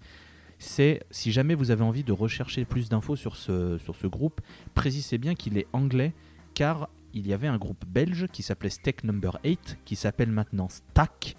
[0.58, 4.40] c'est si jamais vous avez envie de rechercher plus d'infos sur ce, sur groupe,
[4.74, 6.14] précisez bien qu'il est anglais,
[6.54, 10.68] car il y avait un groupe belge qui s'appelait Steak Number 8, qui s'appelle maintenant
[10.68, 11.36] Stack,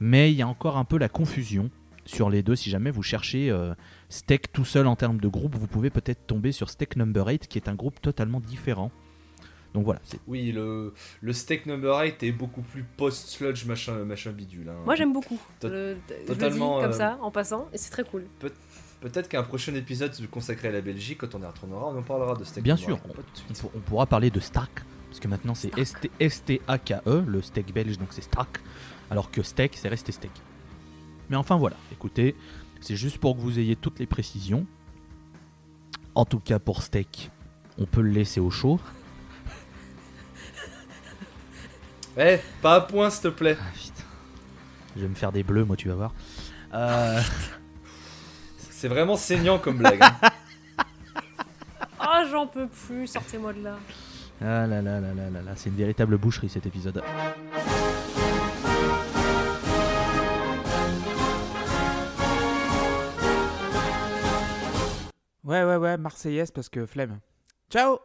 [0.00, 1.70] mais il y a encore un peu la confusion
[2.04, 2.56] sur les deux.
[2.56, 3.74] Si jamais vous cherchez euh,
[4.08, 7.48] Steak tout seul en termes de groupe, vous pouvez peut-être tomber sur Steak Number 8,
[7.48, 8.90] qui est un groupe totalement différent.
[9.76, 14.30] Donc voilà, c'est Oui, le, le steak number 8 est beaucoup plus post-sludge machin, machin
[14.30, 14.70] bidule.
[14.70, 14.76] hein.
[14.86, 15.38] Moi j'aime beaucoup.
[15.60, 18.24] Tot- Le- je le dis totalement, comme euh, ça en passant et c'est très cool.
[19.02, 22.34] Peut-être qu'un prochain épisode consacré à la Belgique, quand on y retournera, on en parlera
[22.34, 23.06] de steak Bien number sûr.
[23.06, 24.70] 8, Pas tout de on, pourra parler de Stack,
[25.10, 28.58] parce que maintenant c'est ST S-T-A-K-E, E, le steak belge, donc c'est Stack,
[29.10, 30.32] alors que steak, c'est resté steak.
[31.28, 32.34] Mais enfin voilà, écoutez,
[32.80, 34.64] c'est juste pour que vous ayez toutes les précisions.
[36.14, 37.30] En tout cas pour steak,
[37.76, 38.80] on peut le laisser au chaud.
[42.18, 43.56] Eh, pas un point s'il te plaît.
[43.60, 44.02] Ah putain.
[44.96, 46.14] Je vais me faire des bleus, moi tu vas voir.
[46.74, 47.20] Euh,
[48.70, 50.02] C'est vraiment saignant comme blague.
[50.02, 50.12] hein.
[51.98, 53.76] Ah j'en peux plus, sortez-moi de là.
[54.40, 57.02] Ah là là là là là là, c'est une véritable boucherie cet épisode.
[65.44, 67.20] Ouais, ouais, ouais, Marseillaise parce que flemme.
[67.70, 67.98] Ciao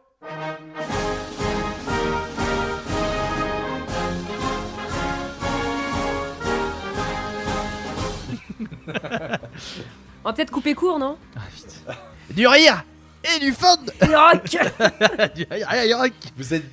[10.24, 11.94] On va peut-être couper court, non Ah putain.
[12.34, 12.84] Du rire
[13.24, 14.44] et du fun Rock
[15.34, 16.64] Du rire et rock vous êtes.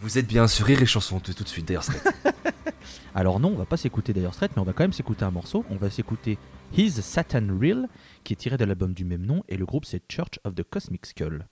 [0.00, 1.84] Vous êtes bien sur Rire et Chanson tout tout de suite d'ailleurs.
[3.14, 5.32] Alors non, on va pas s'écouter d'ailleurs Straight, mais on va quand même s'écouter un
[5.32, 5.64] morceau.
[5.70, 6.38] On va s'écouter
[6.76, 7.88] His Satan Real,
[8.22, 10.62] qui est tiré de l'album du même nom, et le groupe c'est Church of the
[10.62, 11.46] Cosmic Skull.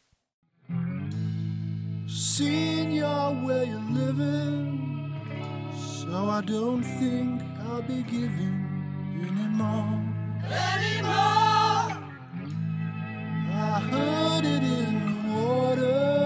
[3.44, 5.12] way of living,
[5.74, 8.65] so I don't think I'll be giving
[9.22, 10.00] anymore.
[10.44, 11.98] Anymore.
[13.52, 16.25] I heard it in the water.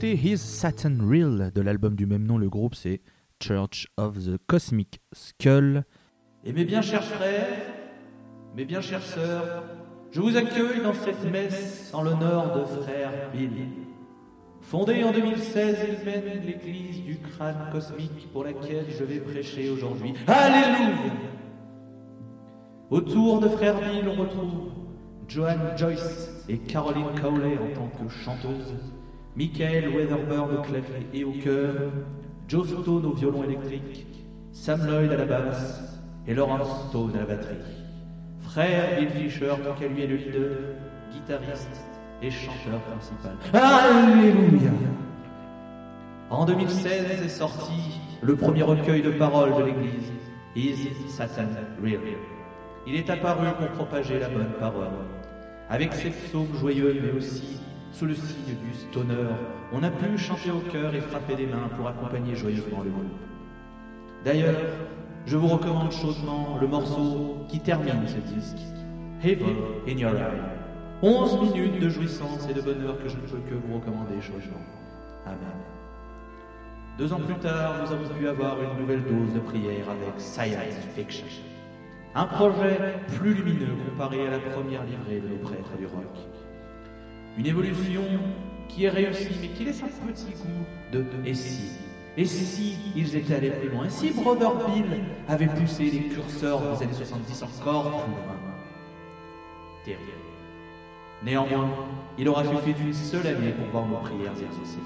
[0.00, 2.38] D'écouter His Saturn Real de l'album du même nom.
[2.38, 3.02] Le groupe c'est
[3.38, 5.84] Church of the Cosmic Skull.
[6.42, 7.58] Et mes bien chers frères,
[8.56, 9.62] mes bien chères sœurs,
[10.10, 13.50] je vous accueille dans cette messe en l'honneur de frère Bill.
[14.62, 20.14] Fondé en 2016, il mène l'église du crâne cosmique pour laquelle je vais prêcher aujourd'hui.
[20.26, 21.12] Alléluia
[22.88, 24.70] Autour de frère Bill, on retrouve
[25.28, 28.74] Joanne Joyce et Caroline Cowley en tant que chanteuse,
[29.36, 31.92] Michael Weatherburn au clavier et au chœur,
[32.48, 34.06] Joe Stone au violon électrique,
[34.52, 37.54] Sam Lloyd à la basse et Lawrence Stone à la batterie.
[38.40, 40.56] Frère Bill Fisher, tant qu'à lui est le leader,
[41.12, 41.80] guitariste
[42.20, 43.36] et chanteur principal.
[43.52, 44.70] Alléluia
[46.28, 50.12] En 2016 est sorti le premier recueil de paroles de l'Église,
[50.56, 51.48] Is Satan
[51.82, 52.00] Real?
[52.86, 54.88] Il est apparu pour propager la bonne parole.
[55.68, 57.60] Avec ses psaumes joyeux, mais aussi
[57.92, 59.14] sous le signe du stoner,
[59.72, 63.18] on a pu chanter au cœur et frapper des mains pour accompagner joyeusement le groupe.
[64.24, 64.60] D'ailleurs,
[65.26, 68.58] je vous recommande chaudement le morceau qui termine ce disque,
[69.22, 70.40] Heaven in Your Eye.
[71.02, 74.60] 11 minutes de jouissance et de bonheur que je ne peux que vous recommander chaudement.
[75.26, 75.38] Amen.
[76.98, 80.76] Deux ans plus tard, nous avons pu avoir une nouvelle dose de prière avec Science
[80.94, 81.26] Fiction.
[82.14, 86.29] Un projet plus lumineux comparé à la première livrée de nos prêtres du rock.
[87.38, 88.02] Une évolution
[88.68, 91.72] qui est réussie mais qui laisse un petit goût de et si
[92.16, 94.84] Et si ils étaient allés plus loin Et si Brother Bill
[95.28, 98.36] avait poussé les curseurs des années 70 encore plus loin?
[99.84, 100.10] Terrible.
[101.22, 101.70] Néanmoins,
[102.18, 104.78] il aura suffi d'une seule année pour voir nos prières exaucées.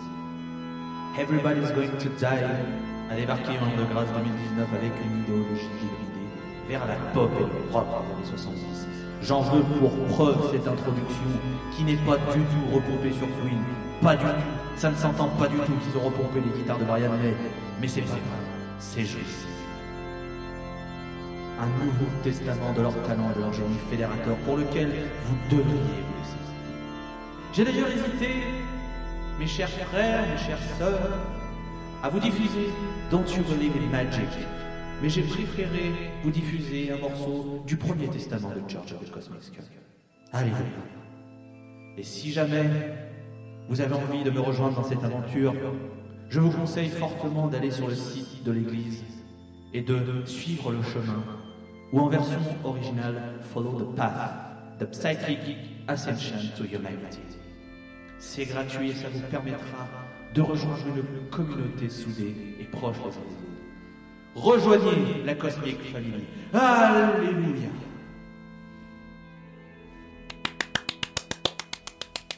[1.19, 2.25] Everybody's Going to Die
[3.11, 6.29] a débarqué en de grâce 2019 avec une idéologie hybridée
[6.69, 8.74] vers la pop et le rock des années 70.
[9.27, 11.25] J'en veux pour preuve cette introduction
[11.75, 13.59] qui n'est pas du tout repompée sur Queen.
[14.03, 14.31] Pas du tout.
[14.77, 17.35] Ça ne s'entend pas du tout qu'ils ont repompé les guitares de Brian May.
[17.81, 18.21] Mais c'est pas grave.
[18.79, 19.47] C'est juste.
[21.59, 24.91] Un nouveau testament de leur talent et de leur génie fédérateur pour lequel
[25.25, 26.39] vous devriez vous laisser.
[27.55, 28.29] J'ai d'ailleurs hésité,
[29.39, 31.01] mes chers frères, mes chères sœurs,
[32.03, 32.69] à vous diffuser
[33.11, 34.29] Don't You Believe in Magic.
[35.05, 35.93] Mais j'ai préféré
[36.23, 39.61] vous diffuser un morceau du premier testament de of the Cosmic.
[40.33, 40.57] Alléluia.
[41.99, 42.65] Et si jamais
[43.69, 45.53] vous avez envie de me rejoindre dans cette aventure,
[46.31, 49.05] je vous conseille fortement d'aller sur le site de l'église
[49.75, 51.23] et de suivre le chemin,
[51.93, 57.21] ou en version originale, Follow the Path, the Psychic Ascension to Humanity.
[58.19, 59.87] C'est gratuit et ça vous permettra
[60.35, 63.44] de rejoindre une communauté soudée et proche des autres.
[64.35, 66.25] Rejoignez la Cosmic Family.
[66.53, 67.69] Alléluia.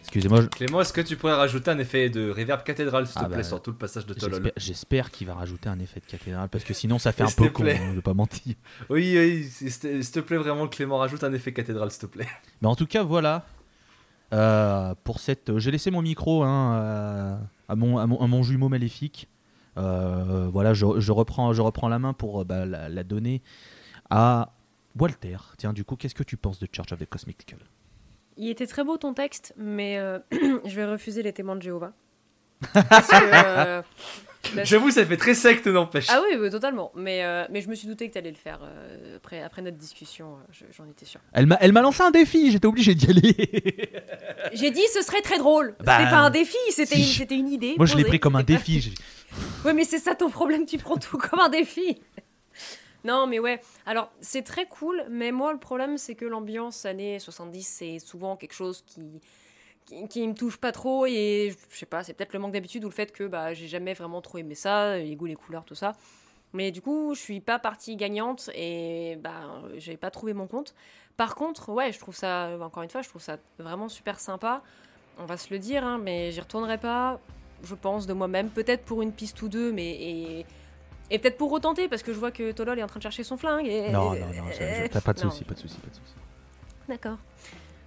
[0.03, 3.21] Excusez-moi, je- Clément, est-ce que tu pourrais rajouter un effet de reverb cathédrale, s'il te
[3.21, 5.79] Ah plaît, bah, sur tout le passage de Tolol j'espère- j'espère qu'il va rajouter un
[5.79, 7.79] effet de cathédrale parce que sinon ça fait un S'il peu te con, plaît.
[7.83, 8.55] hein, je vais pas mentir.
[8.89, 12.07] Oui, oui, s'il te s'il te plaît, vraiment, Clément, rajoute un effet cathédrale, s'il te
[12.07, 12.29] plaît.
[12.63, 13.45] Mais en tout cas, voilà.
[14.33, 17.37] Euh, pour cette, j'ai laissé mon micro hein, euh,
[17.69, 19.29] à, mon, à, mon, à mon jumeau maléfique.
[19.79, 23.43] Euh, voilà, je, je reprends, je reprends la main pour euh, bah, la, la donner
[24.11, 24.53] à
[24.99, 25.37] Walter.
[25.59, 27.59] Tiens, du coup, qu'est-ce que tu penses de Church of the Cosmic Skull?
[28.39, 31.93] Il était très beau ton texte, mais euh, je vais refuser les témoins de Jéhovah.
[32.73, 36.07] Parce que, euh, parce- J'avoue, ça fait très secte, n'empêche.
[36.11, 36.93] Ah oui, oui, totalement.
[36.95, 39.63] Mais, euh, mais je me suis douté que tu allais le faire euh, après, après
[39.63, 40.35] notre discussion.
[40.35, 41.21] euh, je- J'en étais sûre.
[41.33, 43.35] Elle m'a, elle m'a lancé un défi, j'étais obligé d'y aller.
[44.53, 45.75] J'ai dit ce serait très drôle.
[45.85, 47.01] Bah, c'était pas un défi, c'était si.
[47.03, 47.75] une, c'était une idée.
[47.77, 48.95] Moi, je l'ai pris comme un défi.
[49.65, 52.01] Ouais, mais c'est ça ton problème, tu prends tout comme un défi.
[53.05, 53.61] Non, mais ouais.
[53.87, 58.37] Alors, c'est très cool, mais moi, le problème, c'est que l'ambiance années 70, c'est souvent
[58.37, 59.21] quelque chose qui,
[59.87, 61.07] qui, qui me touche pas trop.
[61.07, 63.69] Et je sais pas, c'est peut-être le manque d'habitude ou le fait que bah, j'ai
[63.69, 65.93] jamais vraiment trop aimé ça, les goûts, les couleurs, tout ça.
[66.53, 70.75] Mais du coup, je suis pas partie gagnante et bah, j'ai pas trouvé mon compte.
[71.17, 74.63] Par contre, ouais, je trouve ça, encore une fois, je trouve ça vraiment super sympa.
[75.19, 77.19] On va se le dire, hein, mais j'y retournerai pas
[77.63, 78.51] je pense, de moi-même.
[78.51, 79.89] Peut-être pour une piste ou deux, mais.
[79.89, 80.47] Et,
[81.11, 83.25] et peut-être pour retenter, parce que je vois que Tolol est en train de chercher
[83.25, 83.67] son flingue.
[83.67, 83.89] Et...
[83.91, 85.31] Non, non, non, je- je- t'as pas de Non.
[85.31, 86.15] soucis, pas de soucis, pas de soucis.
[86.87, 87.17] D'accord.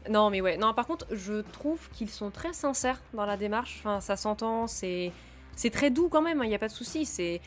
[0.10, 0.58] Non, mais ouais.
[0.58, 3.78] Non, par contre, je trouve qu'ils sont très sincères dans la démarche.
[3.80, 4.68] Enfin, ça s'entend.
[4.68, 5.12] C'est,
[5.56, 6.42] c'est très doux quand même.
[6.44, 7.06] Il n'y a pas de souci.
[7.06, 7.42] C'est,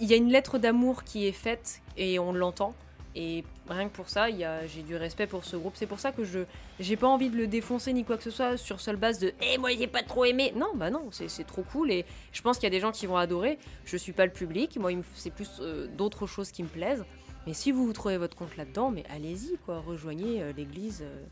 [0.00, 2.74] il y a une lettre d'amour qui est faite et on l'entend.
[3.16, 4.26] Et rien que pour ça,
[4.66, 5.74] j'ai du respect pour ce groupe.
[5.76, 6.40] C'est pour ça que je,
[6.80, 9.32] j'ai pas envie de le défoncer ni quoi que ce soit sur seule base de,
[9.40, 10.52] eh moi j'ai pas trop aimé.
[10.56, 13.06] Non, bah non, c'est, trop cool et je pense qu'il y a des gens qui
[13.06, 13.58] vont adorer.
[13.84, 14.76] Je suis pas le public.
[14.78, 17.04] Moi, c'est plus euh, d'autres choses qui me plaisent.
[17.46, 19.80] Mais si vous vous trouvez votre compte là-dedans, mais allez-y, quoi.
[19.86, 21.24] Rejoignez euh, l'église euh,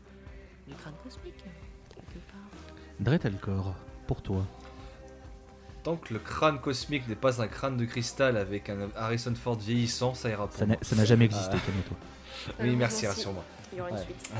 [0.67, 1.43] du crâne cosmique,
[1.89, 2.39] quelque part.
[4.07, 4.45] Pour toi.
[5.83, 9.57] Tant que le crâne cosmique n'est pas un crâne de cristal avec un Harrison Ford
[9.57, 10.75] vieillissant, ça ira pour Ça moi.
[10.75, 11.65] n'a ça n'a jamais existé, Ah.
[11.65, 11.97] calme-toi.
[12.61, 13.07] Oui, merci, merci.
[13.07, 13.43] rassure-moi.
[13.71, 14.01] Il y aura une Ouais.
[14.03, 14.31] suite.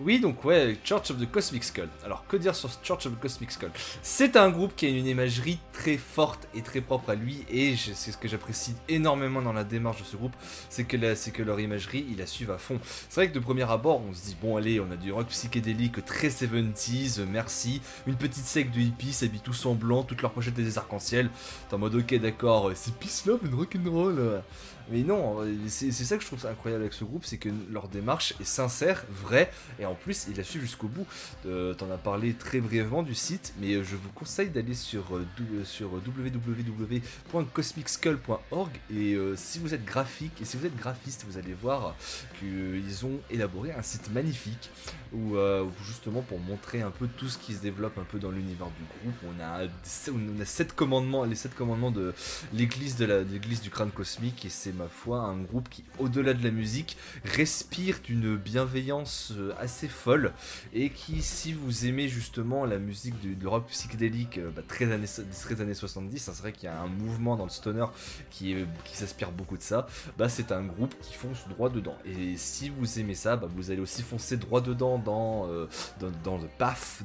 [0.00, 1.88] Oui, donc ouais, Church of the Cosmic Skull.
[2.04, 3.70] Alors, que dire sur Church of the Cosmic Skull?
[4.02, 7.76] C'est un groupe qui a une imagerie très forte et très propre à lui, et
[7.76, 10.34] c'est ce que j'apprécie énormément dans la démarche de ce groupe,
[10.68, 10.96] c'est que,
[11.30, 12.78] que leur imagerie, ils la suivent à fond.
[13.08, 15.28] C'est vrai que de premier abord, on se dit, bon allez, on a du rock
[15.28, 20.22] psychédélique très 70s, euh, merci, une petite secte de hippies s'habillent tous en blanc, toutes
[20.22, 21.30] leurs pochettes des arcs-en-ciel,
[21.68, 24.42] t'es en mode, ok d'accord, c'est peace love and rock'n'roll.
[24.90, 27.88] Mais non, euh, c'est ça que je trouve incroyable avec ce groupe, c'est que leur
[27.88, 31.06] démarche est sincère, vraie, et en plus, il la suit jusqu'au bout.
[31.46, 35.20] Euh, T'en as parlé très brièvement du site, mais euh, je vous conseille d'aller sur,
[35.64, 41.96] sur www.cosmicskull.org et si vous êtes graphique et si vous êtes graphiste, vous allez voir
[42.38, 44.70] qu'ils ont élaboré un site magnifique
[45.12, 45.36] où,
[45.84, 48.84] justement pour montrer un peu tout ce qui se développe un peu dans l'univers du
[49.00, 49.64] groupe, on a,
[50.12, 52.14] on a sept commandements, les sept commandements de
[52.52, 56.96] l'église du crâne cosmique et c'est ma foi un groupe qui au-delà de la musique
[57.24, 60.32] respire d'une bienveillance euh, assez folle
[60.72, 64.90] et qui si vous aimez justement la musique de, de l'Europe psychédélique euh, bah, très,
[64.92, 65.08] années,
[65.42, 67.86] très années 70 hein, c'est vrai qu'il y a un mouvement dans le stoner
[68.30, 68.54] qui,
[68.92, 71.96] s'inspire beaucoup de ça bah c'est un groupe qui fonce droit dedans.
[72.04, 75.66] Et si vous aimez ça bah, vous allez aussi foncer droit dedans dans, euh,
[76.24, 77.02] dans, le paf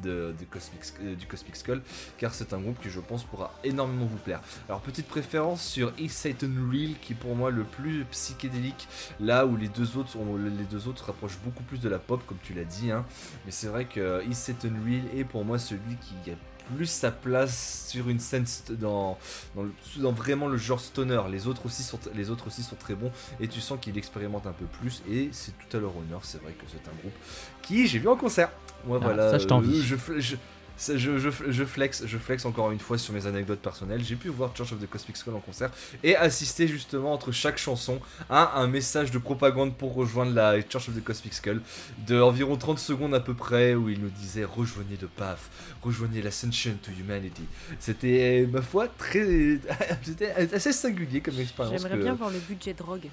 [0.49, 1.81] Cosmic, du Cosmic Skull
[2.17, 4.41] car c'est un groupe qui je pense pourra énormément vous plaire.
[4.69, 8.87] Alors petite préférence sur Is Satan Real qui pour moi le plus psychédélique
[9.19, 10.17] là où les deux autres
[10.57, 13.05] les deux autres se rapprochent beaucoup plus de la pop comme tu l'as dit hein.
[13.45, 16.35] mais c'est vrai que Is Satan Real est pour moi celui qui a
[16.77, 19.17] plus sa place sur une scène st- dans,
[19.53, 22.77] dans, le- dans vraiment le genre stoner les autres aussi sont les autres aussi sont
[22.77, 23.11] très bons
[23.41, 26.41] et tu sens qu'il expérimente un peu plus et c'est tout à leur honneur c'est
[26.41, 27.13] vrai que c'est un groupe
[27.61, 28.49] qui j'ai vu en concert
[28.85, 29.79] moi Ah, voilà ça, je t'envie.
[29.79, 30.35] euh, je, je-
[30.79, 34.03] je, je, je flex, je flex encore une fois sur mes anecdotes personnelles.
[34.03, 35.69] J'ai pu voir Church of the Cosmic Skull en concert
[36.03, 37.99] et assister justement entre chaque chanson
[38.29, 41.61] à un message de propagande pour rejoindre la Church of the Cosmic Skull
[42.07, 45.49] de environ 30 secondes à peu près où il nous disait rejoignez le PAF,
[45.83, 47.43] rejoignez l'Ascension to Humanity.
[47.79, 49.59] C'était ma foi très,
[50.03, 51.79] c'était assez singulier comme expérience.
[51.81, 53.07] J'aimerais que- bien voir le budget drogue.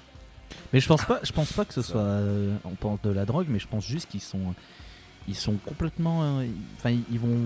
[0.73, 3.25] Mais je pense pas, je pense pas que ce soit euh, on pense de la
[3.25, 4.53] drogue, mais je pense juste qu'ils sont,
[5.27, 6.45] ils sont complètement, euh,
[6.77, 7.37] enfin ils- ils vont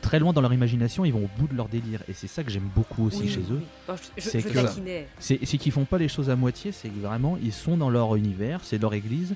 [0.00, 2.44] très loin dans leur imagination, ils vont au bout de leur délire, et c'est ça
[2.44, 3.62] que j'aime beaucoup aussi Oui, chez oui, eux.
[3.88, 5.38] oui.
[5.44, 8.14] C'est qu'ils font pas les choses à moitié, c'est que vraiment ils sont dans leur
[8.16, 9.34] univers, c'est leur église,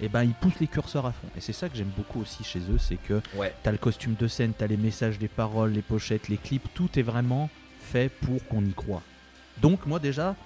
[0.00, 1.26] et ben ils poussent les curseurs à fond.
[1.36, 3.52] Et c'est ça que j'aime beaucoup aussi chez eux, c'est que Ouais.
[3.64, 6.90] t'as le costume de scène, t'as les messages, les paroles, les pochettes, les clips, tout
[6.98, 9.02] est vraiment fait pour qu'on y croit.
[9.60, 10.36] Donc moi déjà,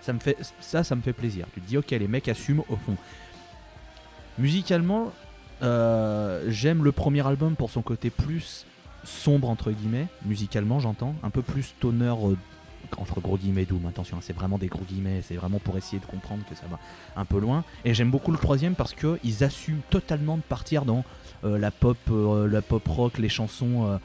[0.00, 1.46] ça me fait ça, ça me fait plaisir.
[1.52, 2.96] Tu te dis ok, les mecs assument au fond.
[4.38, 5.12] Musicalement,
[5.62, 8.66] euh, j'aime le premier album pour son côté plus
[9.04, 12.34] sombre entre guillemets, musicalement j'entends, un peu plus stoner euh,
[12.98, 13.86] entre gros guillemets doom.
[13.86, 16.78] Attention, c'est vraiment des gros guillemets, c'est vraiment pour essayer de comprendre que ça va
[17.16, 17.64] un peu loin.
[17.84, 21.04] Et j'aime beaucoup le troisième parce que ils assument totalement de partir dans
[21.44, 23.98] euh, la pop, la pop rock, les chansons.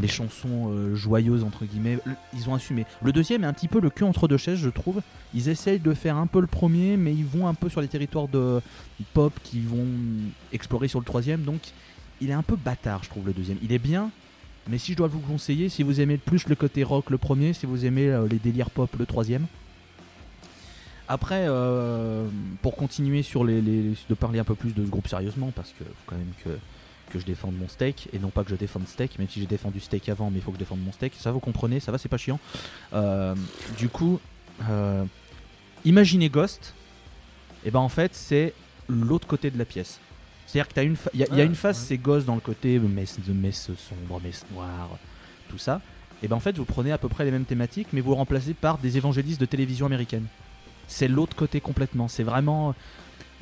[0.00, 2.86] Les chansons euh, joyeuses entre guillemets, Le- ils ont assumé.
[3.02, 5.02] Le deuxième est un petit peu le cul entre deux chaises, je trouve.
[5.34, 7.88] Ils essayent de faire un peu le premier, mais ils vont un peu sur les
[7.88, 8.60] territoires de
[9.12, 9.86] pop qu'ils vont
[10.52, 11.42] explorer sur le troisième.
[11.42, 11.60] Donc,
[12.20, 13.58] il est un peu bâtard, je trouve, le deuxième.
[13.62, 14.10] Il est bien,
[14.68, 17.52] mais si je dois vous conseiller, si vous aimez plus le côté rock, le premier,
[17.52, 19.46] si vous aimez euh, les délires pop, le troisième.
[21.08, 22.26] Après, euh,
[22.62, 25.70] pour continuer sur les, les- de parler un peu plus de ce groupe sérieusement, parce
[25.70, 26.50] que faut quand même que,
[27.12, 29.46] que je défende mon steak, et non pas que je défende steak, même si j'ai
[29.46, 31.12] défendu steak avant, mais il faut que je défende mon steak.
[31.18, 32.40] Ça, vous comprenez, ça va, c'est pas chiant.
[32.92, 33.34] Euh,
[33.76, 34.18] du coup,
[34.70, 35.04] euh,
[35.84, 36.74] imaginez Ghost,
[37.64, 38.54] et ben en fait, c'est
[38.88, 40.00] l'autre côté de la pièce.
[40.46, 41.84] C'est-à-dire que t'as une, fa- il y a, il y a une phase, ouais.
[41.88, 44.90] c'est Ghost dans le côté messe, messe sombre, messe noire,
[45.48, 45.80] tout ça.
[46.22, 48.54] Et ben en fait, vous prenez à peu près les mêmes thématiques, mais vous remplacez
[48.54, 50.26] par des évangélistes de télévision américaine.
[50.88, 52.08] C'est l'autre côté complètement.
[52.08, 52.74] C'est vraiment.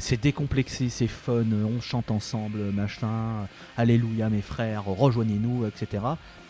[0.00, 3.46] C'est décomplexé, c'est fun, on chante ensemble, machin.
[3.76, 6.02] Alléluia, mes frères, rejoignez-nous, etc.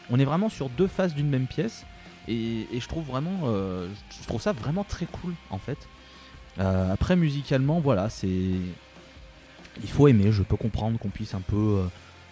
[0.08, 1.84] on est vraiment sur deux faces d'une même pièce.
[2.28, 3.88] Et, euh,
[4.20, 5.78] je trouve ça vraiment très cool en fait.
[6.60, 10.30] Euh, après musicalement, voilà, c'est, il faut aimer.
[10.30, 11.84] Je peux comprendre qu'on puisse un peu euh,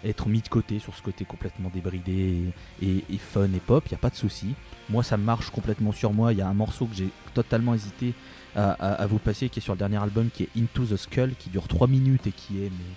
[0.04, 2.44] être mis de côté sur ce côté complètement débridé
[2.82, 3.84] et, fun et pop.
[3.86, 4.54] Il y a pas de souci.
[4.88, 6.32] Moi, ça marche complètement sur moi.
[6.32, 8.14] Il y a un morceau que j'ai totalement hésité
[8.54, 11.50] à, vous passer, qui est sur le dernier album, qui est Into the Skull, qui
[11.50, 12.94] dure 3 minutes et qui est mais,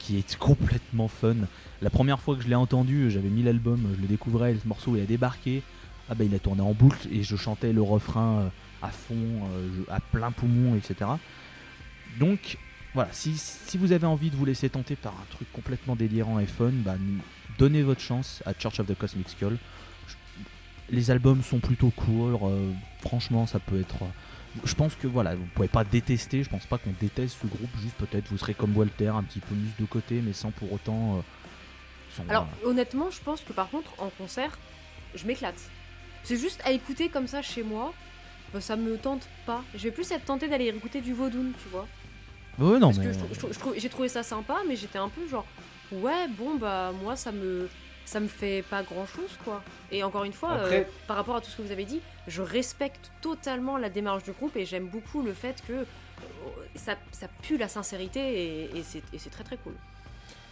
[0.00, 1.36] qui est complètement fun.
[1.80, 4.96] La première fois que je l'ai entendu, j'avais mis l'album, je le découvrais, le morceau
[4.96, 5.62] il a débarqué.
[6.08, 8.48] Ah bah il a tourné en boucle et je chantais le refrain euh,
[8.82, 11.08] à fond, euh, à plein poumon, etc.
[12.18, 12.58] Donc
[12.94, 16.38] voilà, si, si vous avez envie de vous laisser tenter par un truc complètement délirant
[16.40, 16.96] et fun, bah,
[17.58, 19.58] donnez votre chance à Church of the Cosmic Skull.
[20.90, 24.02] Les albums sont plutôt courts, euh, franchement ça peut être...
[24.02, 24.06] euh,
[24.64, 27.70] je pense que voilà, vous pouvez pas détester, je pense pas qu'on déteste ce groupe,
[27.80, 30.72] juste peut-être vous serez comme Walter, un petit peu mis de côté, mais sans pour
[30.72, 31.18] autant...
[31.18, 31.20] euh,
[32.16, 34.58] sans- Alors honnêtement, je pense que par contre en concert,
[35.14, 35.60] je m'éclate.
[36.24, 37.94] C'est juste à écouter comme ça chez moi,
[38.52, 39.62] bah, ça me tente pas.
[39.76, 41.86] Je vais plus être tentée d'aller écouter du Vaudoun, tu vois.
[42.60, 43.06] Ouais, non, Parce mais...
[43.06, 45.26] que je trou- je trou- je trou- j'ai trouvé ça sympa, mais j'étais un peu
[45.28, 45.46] genre,
[45.92, 47.68] ouais, bon, bah, moi, ça me,
[48.04, 49.62] ça me fait pas grand chose, quoi.
[49.90, 52.00] Et encore une fois, Après- euh, par rapport à tout ce que vous avez dit,
[52.26, 55.84] je respecte totalement la démarche du groupe et j'aime beaucoup le fait que euh,
[56.74, 59.74] ça, ça pue la sincérité et, et c'est et c'est très très cool.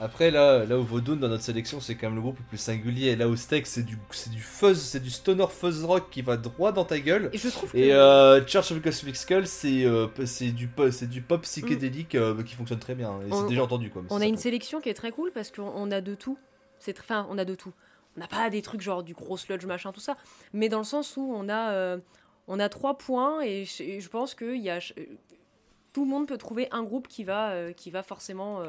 [0.01, 2.57] Après, là, là où Vaudoun dans notre sélection, c'est quand même le groupe le plus
[2.59, 3.09] singulier.
[3.09, 6.23] Et là où Steak, c'est du, c'est du fuzz, c'est du stoner fuzz rock qui
[6.23, 7.31] va droit dans ta gueule.
[7.33, 7.77] Et je trouve que.
[7.77, 12.15] Et euh, Church of the Cosmic Skull, c'est euh, c'est du, c'est du pop psychédélique
[12.15, 13.11] euh, qui fonctionne très bien.
[13.23, 14.03] Et On- c'est déjà entendu quoi.
[14.11, 16.39] On a une sélection qui est très cool parce qu'on on a de tout.
[16.79, 17.73] C'est Enfin, on a de tout.
[18.17, 20.17] On n'a pas des trucs genre du gros sludge machin tout ça,
[20.53, 21.97] mais dans le sens où on a
[22.47, 24.79] on a trois points et je, et je pense que y a
[25.93, 28.63] tout le monde peut trouver un groupe qui va qui va forcément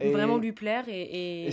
[0.00, 1.52] Et- vraiment lui plaire et et,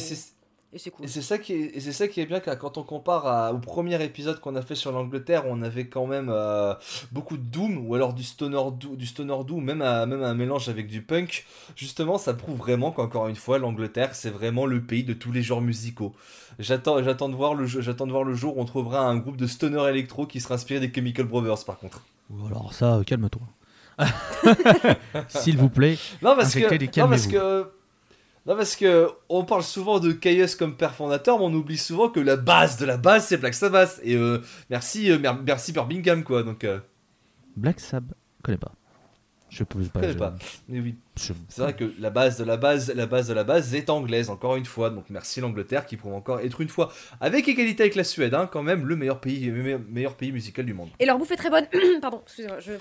[0.75, 1.05] Et c'est cool.
[1.05, 3.53] Et c'est ça qui est, et c'est ça qui est bien quand on compare à-
[3.53, 6.73] au premier épisode qu'on a fait sur l'Angleterre, où on avait quand même euh,
[7.11, 10.33] beaucoup de doom ou alors du stoner doom, du stoner doom, même à- même un
[10.33, 11.45] mélange avec du punk.
[11.75, 15.43] Justement, ça prouve vraiment qu'encore une fois, l'Angleterre c'est vraiment le pays de tous les
[15.43, 16.13] genres musicaux.
[16.57, 19.37] J'attends, j'attends de voir le, j'attends de voir le jour où on trouvera un groupe
[19.37, 22.01] de stoner électro qui sera inspiré des Chemical Brothers par contre.
[22.31, 23.41] Ou alors ça, euh, calme-toi.
[25.27, 25.97] S'il vous plaît.
[26.23, 27.67] Non parce que, non parce que,
[28.45, 32.09] non parce que on parle souvent de Chaos comme père fondateur, mais on oublie souvent
[32.09, 33.99] que la base de la base c'est Black Sabbath.
[34.03, 34.39] Et euh,
[34.69, 36.43] merci, euh, mer- merci Birmingham quoi.
[36.43, 36.79] Donc, euh,
[37.55, 38.11] Black Sab,
[38.43, 38.71] connais pas.
[39.49, 39.99] Je peux pas.
[40.01, 40.35] connais je- pas.
[40.67, 43.43] mais oui, je- c'est vrai que la base de la base, la base de la
[43.43, 44.89] base est anglaise encore une fois.
[44.89, 46.91] Donc merci l'Angleterre qui prouve encore être une fois
[47.21, 50.65] avec égalité avec la Suède, hein, quand même le meilleur pays, meilleur, meilleur pays musical
[50.65, 50.89] du monde.
[50.99, 51.65] Et leur bouffe est très bonne.
[52.01, 52.57] Pardon, excusez-moi.
[52.59, 52.73] Je...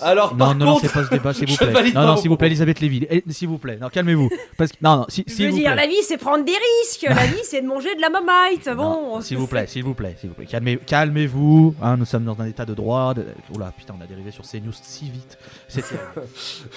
[0.00, 1.92] Alors non, par non, non, contre, c'est pas ce débat, s'il vous plaît.
[1.92, 2.48] Non, non, s'il vous plaît.
[2.48, 3.06] Elisabeth Lévy.
[3.10, 4.28] Eh, S'il vous plaît, non, calmez-vous.
[4.56, 5.82] Parce que non, non, si- Je veux vous dire, plaît.
[5.82, 7.06] la vie, c'est prendre des risques.
[7.08, 8.66] La vie, c'est de manger de la mamite.
[8.68, 10.46] Bon, Non, on s'il vous plaît, s'il vous plaît, s'il vous plaît.
[10.46, 11.74] Calmez, calmez-vous.
[11.82, 13.14] hein, nous sommes dans un état de droit.
[13.14, 13.24] De...
[13.54, 15.38] Oula, putain, on a dérivé sur CNews si vite.
[15.68, 15.96] C'était.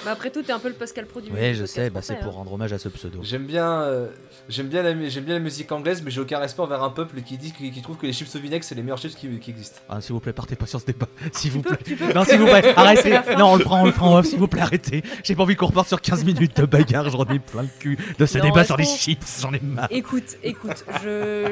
[0.04, 1.90] Bah, après tout, t'es un peu le Pascal Pro du ouais, du je sais.
[1.90, 2.36] Bah, c'est pour hein.
[2.38, 3.20] rendre hommage à ce pseudo.
[3.22, 4.08] J'aime bien, euh,
[4.48, 6.90] j'aime bien la, mu- j'aime bien la musique anglaise, mais j'ai aucun respect envers un
[6.90, 9.14] peuple qui dit, qui, qui trouve que les chips au vinaigre c'est les meilleurs chips
[9.14, 9.80] qui, qui existent.
[9.88, 11.06] Ah, s'il vous plaît, partez pas sur ce débat.
[11.32, 11.78] S'il vous plaît.
[12.14, 13.18] Non, s'il vous plaît, arrêtez.
[13.38, 15.02] Non, on le prend, on le prend en off, s'il vous plaît, arrêtez.
[15.24, 17.08] J'ai pas envie qu'on reparte sur 15 minutes de bagarre.
[17.10, 19.40] J'en ai plein le cul de ce Non, débat sur les chips.
[19.40, 19.88] J'en ai marre.
[19.90, 20.84] Écoute, écoute,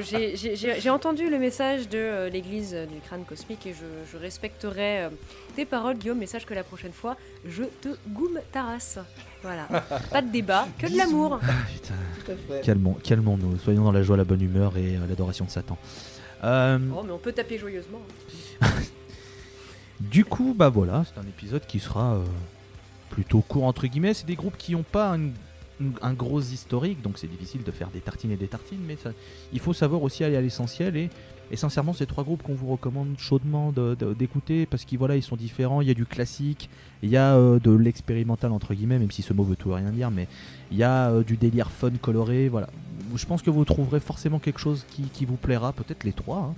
[0.03, 5.05] j'ai- entendu le message de euh, l'église euh, du crâne cosmique et je, je respecterai
[5.05, 5.09] euh,
[5.55, 8.99] tes paroles, Guillaume, mais sache que la prochaine fois, je te goume ta race.
[9.43, 9.67] Voilà.
[10.11, 11.39] Pas de débat, que de l'amour.
[11.73, 11.95] Putain.
[12.63, 13.59] Calmons, calmons-nous.
[13.59, 15.79] Soyons dans la joie, la bonne humeur et euh, l'adoration de Satan.
[16.45, 18.01] Euh, Oh, mais on peut taper joyeusement.
[20.01, 22.25] Du coup, bah voilà, c'est un épisode qui sera euh,
[23.11, 24.13] plutôt court entre guillemets.
[24.15, 25.31] C'est des groupes qui n'ont pas un,
[26.03, 29.13] un gros historique, donc c'est difficile de faire des tartines et des tartines, mais ça-
[29.55, 30.97] il faut savoir aussi aller à l'essentiel.
[30.97, 31.09] Et,
[31.51, 35.17] et sincèrement, c'est trois groupes qu'on vous recommande chaudement de- de- d'écouter parce qu'ils voilà,
[35.17, 35.81] ils sont différents.
[35.81, 36.69] Il y a du classique,
[37.03, 39.91] il y a euh, de l'expérimental entre guillemets, même si ce mot veut tout rien
[39.91, 40.27] dire, mais
[40.73, 42.49] il y a euh, du délire fun coloré.
[42.49, 42.69] Voilà,
[43.15, 46.39] je pense que vous trouverez forcément quelque chose qui, vous plaira, peut-être les trois.
[46.39, 46.55] hein.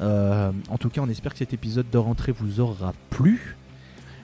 [0.00, 3.56] Euh, en tout cas, on espère que cet épisode de rentrée vous aura plu.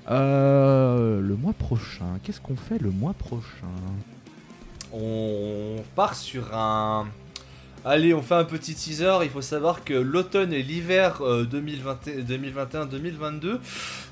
[0.09, 3.67] Le mois prochain, qu'est-ce qu'on fait le mois prochain?
[4.93, 7.07] On part sur un.
[7.89, 9.19] Allez, on fait un petit teaser.
[9.23, 13.59] Il faut savoir que l'automne et l'hiver euh, 2021-2022,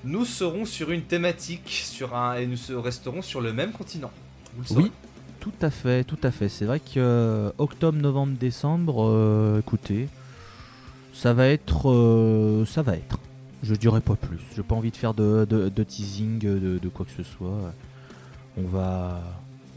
[0.05, 4.11] nous serons sur une thématique, sur un et nous resterons sur le même continent.
[4.57, 4.85] Vous le.
[4.85, 4.93] Oui,
[5.41, 6.49] tout à fait, tout à fait.
[6.49, 10.09] C'est vrai que euh, octobre, novembre, décembre, euh, écoutez,
[11.13, 13.19] ça va être, euh, ça va être.
[13.63, 14.39] Je dirais pas plus.
[14.55, 17.73] J'ai pas envie de faire de, de- de teasing de, de quoi que ce soit.
[18.57, 19.21] On va,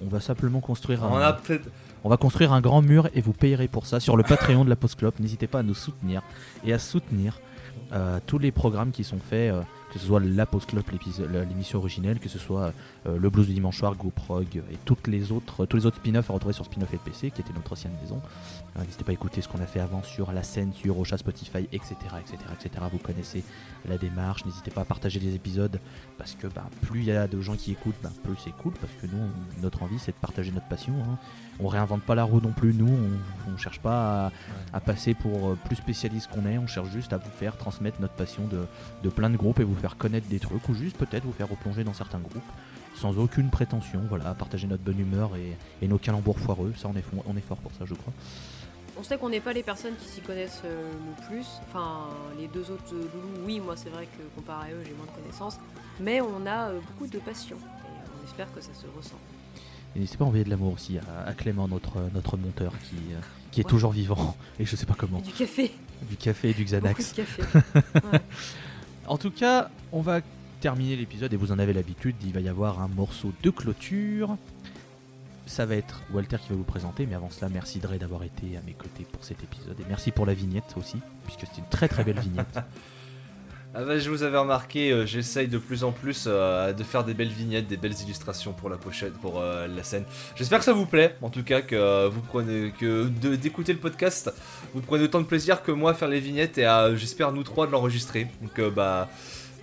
[0.04, 1.22] on va simplement construire On un.
[1.22, 1.68] a peut-être,
[2.04, 4.70] On va construire un grand mur et vous payerez pour ça sur le Patreon de
[4.70, 4.98] la Post.
[5.20, 6.22] N'hésitez pas à nous soutenir
[6.66, 7.40] et à soutenir
[7.92, 9.62] euh, tous les programmes qui sont faits, euh,
[9.92, 10.84] que ce soit la Post Club,
[11.50, 12.74] l'émission originelle, que ce soit
[13.08, 16.30] euh, le Blues du dimanche soir, GoProg et toutes les autres, tous les autres spin-offs
[16.30, 18.22] à retrouver sur Spin-off LPC, qui était notre ancienne maison.
[18.78, 21.18] Euh, N'hésitez pas à écouter ce qu'on a fait avant sur la scène, sur Ocha,
[21.18, 22.86] Spotify, etc., etc., etc.
[22.92, 23.44] Vous connaissez
[23.88, 24.46] la démarche.
[24.46, 25.80] N'hésitez pas à partager les épisodes
[26.18, 28.74] parce que bah, plus il y a de gens qui écoutent, bah, plus c'est cool.
[28.74, 30.94] Parce que nous, on- notre envie, c'est de partager notre passion.
[31.04, 31.18] hein.
[31.62, 32.74] On réinvente pas la roue non plus.
[32.74, 34.32] Nous, on, on cherche pas à,
[34.72, 36.58] à passer pour euh, plus spécialiste qu'on est.
[36.58, 38.66] On cherche juste à vous faire transmettre notre passion de,
[39.04, 41.50] de plein de groupes et vous faire connaître des trucs ou juste peut-être vous faire
[41.50, 42.42] replonger dans certains groupes
[42.96, 44.02] sans aucune prétention.
[44.10, 46.74] Voilà, partager notre bonne humeur et, et nos calembours foireux.
[46.78, 48.14] Ça, on est, on est fort pour ça, je crois.
[48.98, 51.46] On sait qu'on n'est pas les personnes qui s'y connaissent euh, le plus.
[51.70, 52.08] Enfin,
[52.38, 55.06] les deux autres euh, loulous, oui, moi c'est vrai que comparé à eux, j'ai moins
[55.06, 55.58] de connaissances.
[56.02, 57.56] Mais on a euh, beaucoup de passion.
[57.56, 59.16] Et on espère que ça se ressent.
[59.96, 62.96] Et n'hésitez pas à envoyer de l'amour aussi à, à Clément, notre, notre monteur qui,
[63.52, 63.70] qui est Ouais.
[63.70, 64.36] toujours vivant.
[64.60, 65.20] Et je sais pas comment.
[65.20, 65.72] Et du café.
[66.10, 67.12] Du café et du Beaucoup Xanax.
[67.12, 67.44] de café.
[68.12, 68.20] Ouais.
[69.10, 70.22] En tout cas, on va
[70.62, 74.38] terminer l'épisode et vous en avez l'habitude, il va y avoir un morceau de clôture.
[75.48, 78.56] Ça va être Walter qui va vous présenter, mais avant cela, merci Dre d'avoir été
[78.56, 81.68] à mes côtés pour cet épisode et merci pour la vignette aussi, puisque c'est une
[81.70, 82.60] très très belle vignette.
[83.76, 87.04] Ah bah, je vous avais remarqué, euh, j'essaye de plus en plus euh, de faire
[87.04, 90.06] des belles vignettes, des belles illustrations pour la pochette, pour euh, la scène.
[90.36, 94.34] J'espère que ça vous plaît, en tout cas que vous prenez, que d'écouter le podcast,
[94.74, 97.44] vous prenez autant de plaisir que moi à faire les vignettes et à, j'espère nous
[97.44, 98.28] trois de l'enregistrer.
[98.42, 99.08] Donc bah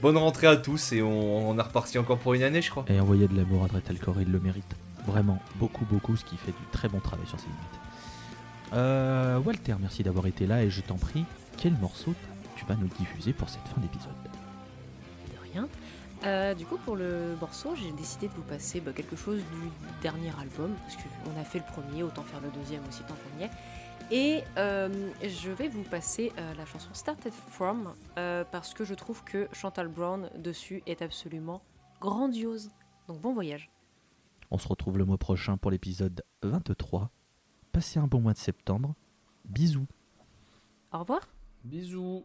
[0.02, 2.84] bonne rentrée à tous et on, on reparti encore pour une année, je crois.
[2.88, 4.76] Et envoyez de l'amour à Dre Talcor, il le mérite.
[5.04, 9.44] Vraiment, beaucoup beaucoup, ce qui fait du très bon travail sur ces vignettes.
[9.44, 11.24] Walter, merci d'avoir été là et je t'en prie,
[11.56, 12.14] quel morceau
[12.68, 14.12] vas nous diffuser pour cette fin d'épisode
[15.30, 15.68] De rien.
[16.24, 19.70] Euh, du coup, pour le morceau, j'ai décidé de vous passer bah, quelque chose du
[20.02, 23.40] dernier album, parce qu'on a fait le premier, autant faire le deuxième aussi tant qu'on
[23.40, 23.50] y est.
[24.10, 28.94] Et euh, je vais vous passer euh, la chanson Started From, euh, parce que je
[28.94, 31.62] trouve que Chantal Brown dessus est absolument
[32.00, 32.70] grandiose.
[33.08, 33.68] Donc bon voyage.
[34.52, 37.10] On se retrouve le mois prochain pour l'épisode 23.
[37.72, 38.94] Passez un bon mois de septembre.
[39.44, 39.88] Bisous.
[40.92, 41.28] Au revoir.
[41.64, 42.24] Bisous.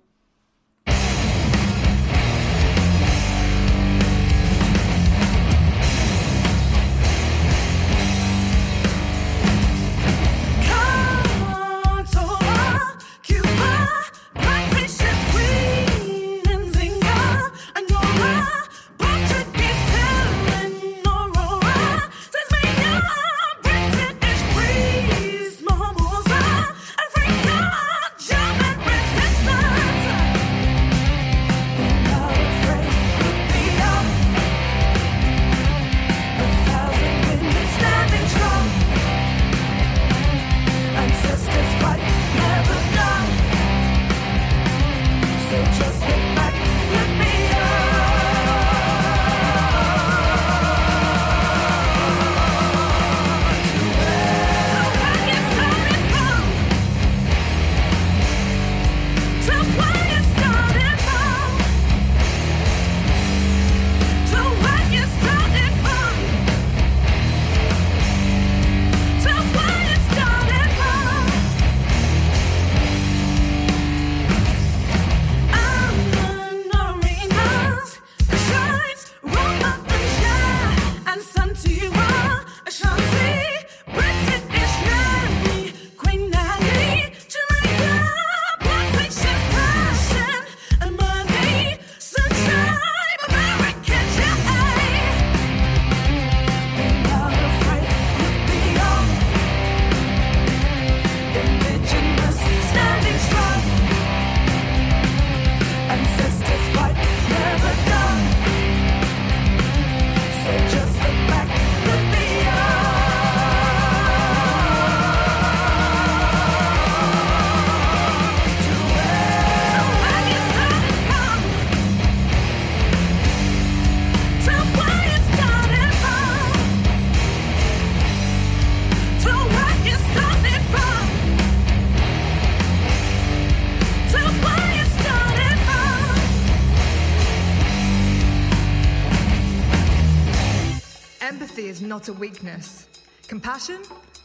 [142.02, 142.88] Not a weakness.
[143.28, 143.80] Compassion,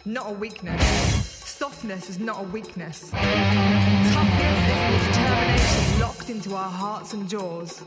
[0.07, 0.83] not a weakness.
[1.27, 3.11] Softness is not a weakness.
[3.11, 4.61] Toughness
[4.95, 7.85] is determination locked into our hearts and jaws.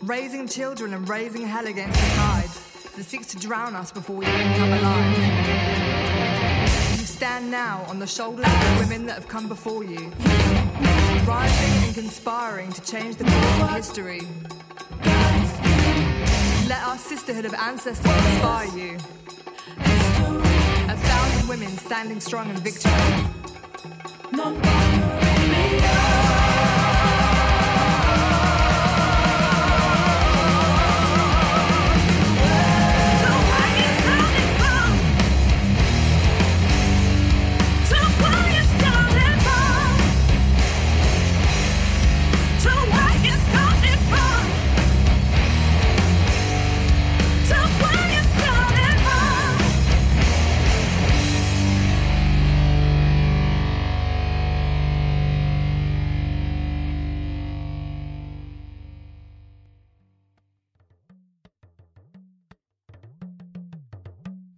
[0.00, 4.24] Raising children and raising hell against the tides that seeks to drown us before we
[4.24, 5.18] even come alive.
[6.92, 10.10] You stand now on the shoulders of the women that have come before you,
[11.26, 14.22] rising and conspiring to change the course of history.
[16.68, 18.96] Let our sisterhood of ancestors inspire you.
[20.88, 22.90] A thousand women standing strong in victory.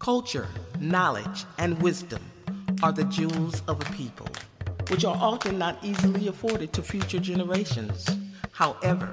[0.09, 0.49] Culture,
[0.81, 2.23] knowledge, and wisdom
[2.83, 4.27] are the jewels of a people,
[4.89, 8.09] which are often not easily afforded to future generations.
[8.53, 9.13] However,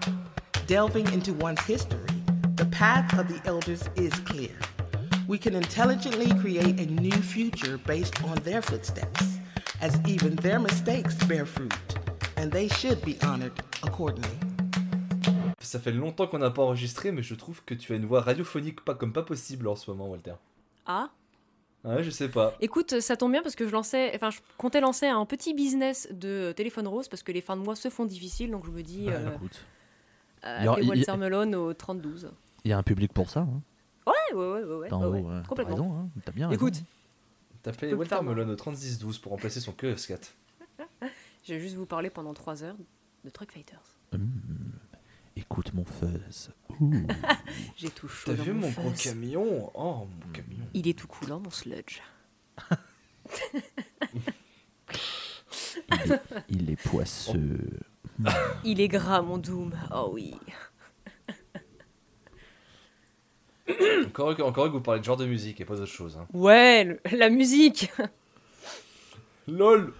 [0.67, 2.15] delving into one's history,
[2.55, 4.55] the path of the elders is clear.
[5.27, 9.39] We can intelligently create a new future based on their footsteps,
[9.81, 11.75] as even their mistakes bear fruit,
[12.37, 13.51] and they should be honored
[13.83, 14.39] accordingly.
[15.59, 18.21] Ça fait longtemps qu'on n'a pas enregistré, mais je trouve que tu as une voix
[18.21, 20.35] radiophonique pas comme pas possible en ce moment, Walter.
[20.85, 21.11] Ah,
[21.83, 22.55] Ouais, je sais pas.
[22.61, 26.07] écoute, ça tombe bien parce que je lançais, enfin, je comptais lancer un petit business
[26.11, 28.81] de téléphone rose parce que les fins de mois se font difficiles, donc je me
[28.81, 29.61] dis, Bah, euh, écoute,
[30.45, 32.31] euh, appelez il y- Walter Melon au 32.
[32.63, 33.41] il y a un public pour ça.
[33.41, 33.61] Hein.
[34.07, 35.75] Ouais, ouais, ouais, ouais, ouais, T'en ouais, haut, ouais, euh, t'as complètement.
[35.75, 36.09] raison, hein.
[36.25, 36.59] T'as bien raison.
[36.67, 36.81] Écoute,
[37.61, 38.17] T'appelais Walter.
[38.23, 40.33] Melon au 3612 pour remplacer son QS4.
[41.47, 42.77] je vais juste vous parler pendant 3 heures
[43.23, 43.81] de Truck Fighters.
[44.13, 44.29] Hum,
[45.35, 46.51] écoute mon fuzz.
[47.77, 48.31] J'ai tout chaud.
[48.35, 49.01] T'as vu mon gros fuzz.
[49.03, 49.71] camion?
[49.73, 50.65] Oh, mon camion.
[50.73, 52.01] Il est tout coulant, mon sludge.
[55.91, 57.59] il, est, il est poisseux.
[58.63, 59.73] Il est gras, mon Doom.
[59.93, 60.35] Oh oui.
[64.07, 66.17] Encore, encore que vous parlez de genre de musique et pas d'autre chose.
[66.17, 66.25] Hein.
[66.33, 67.91] Ouais, le- la musique.
[69.47, 69.93] LOL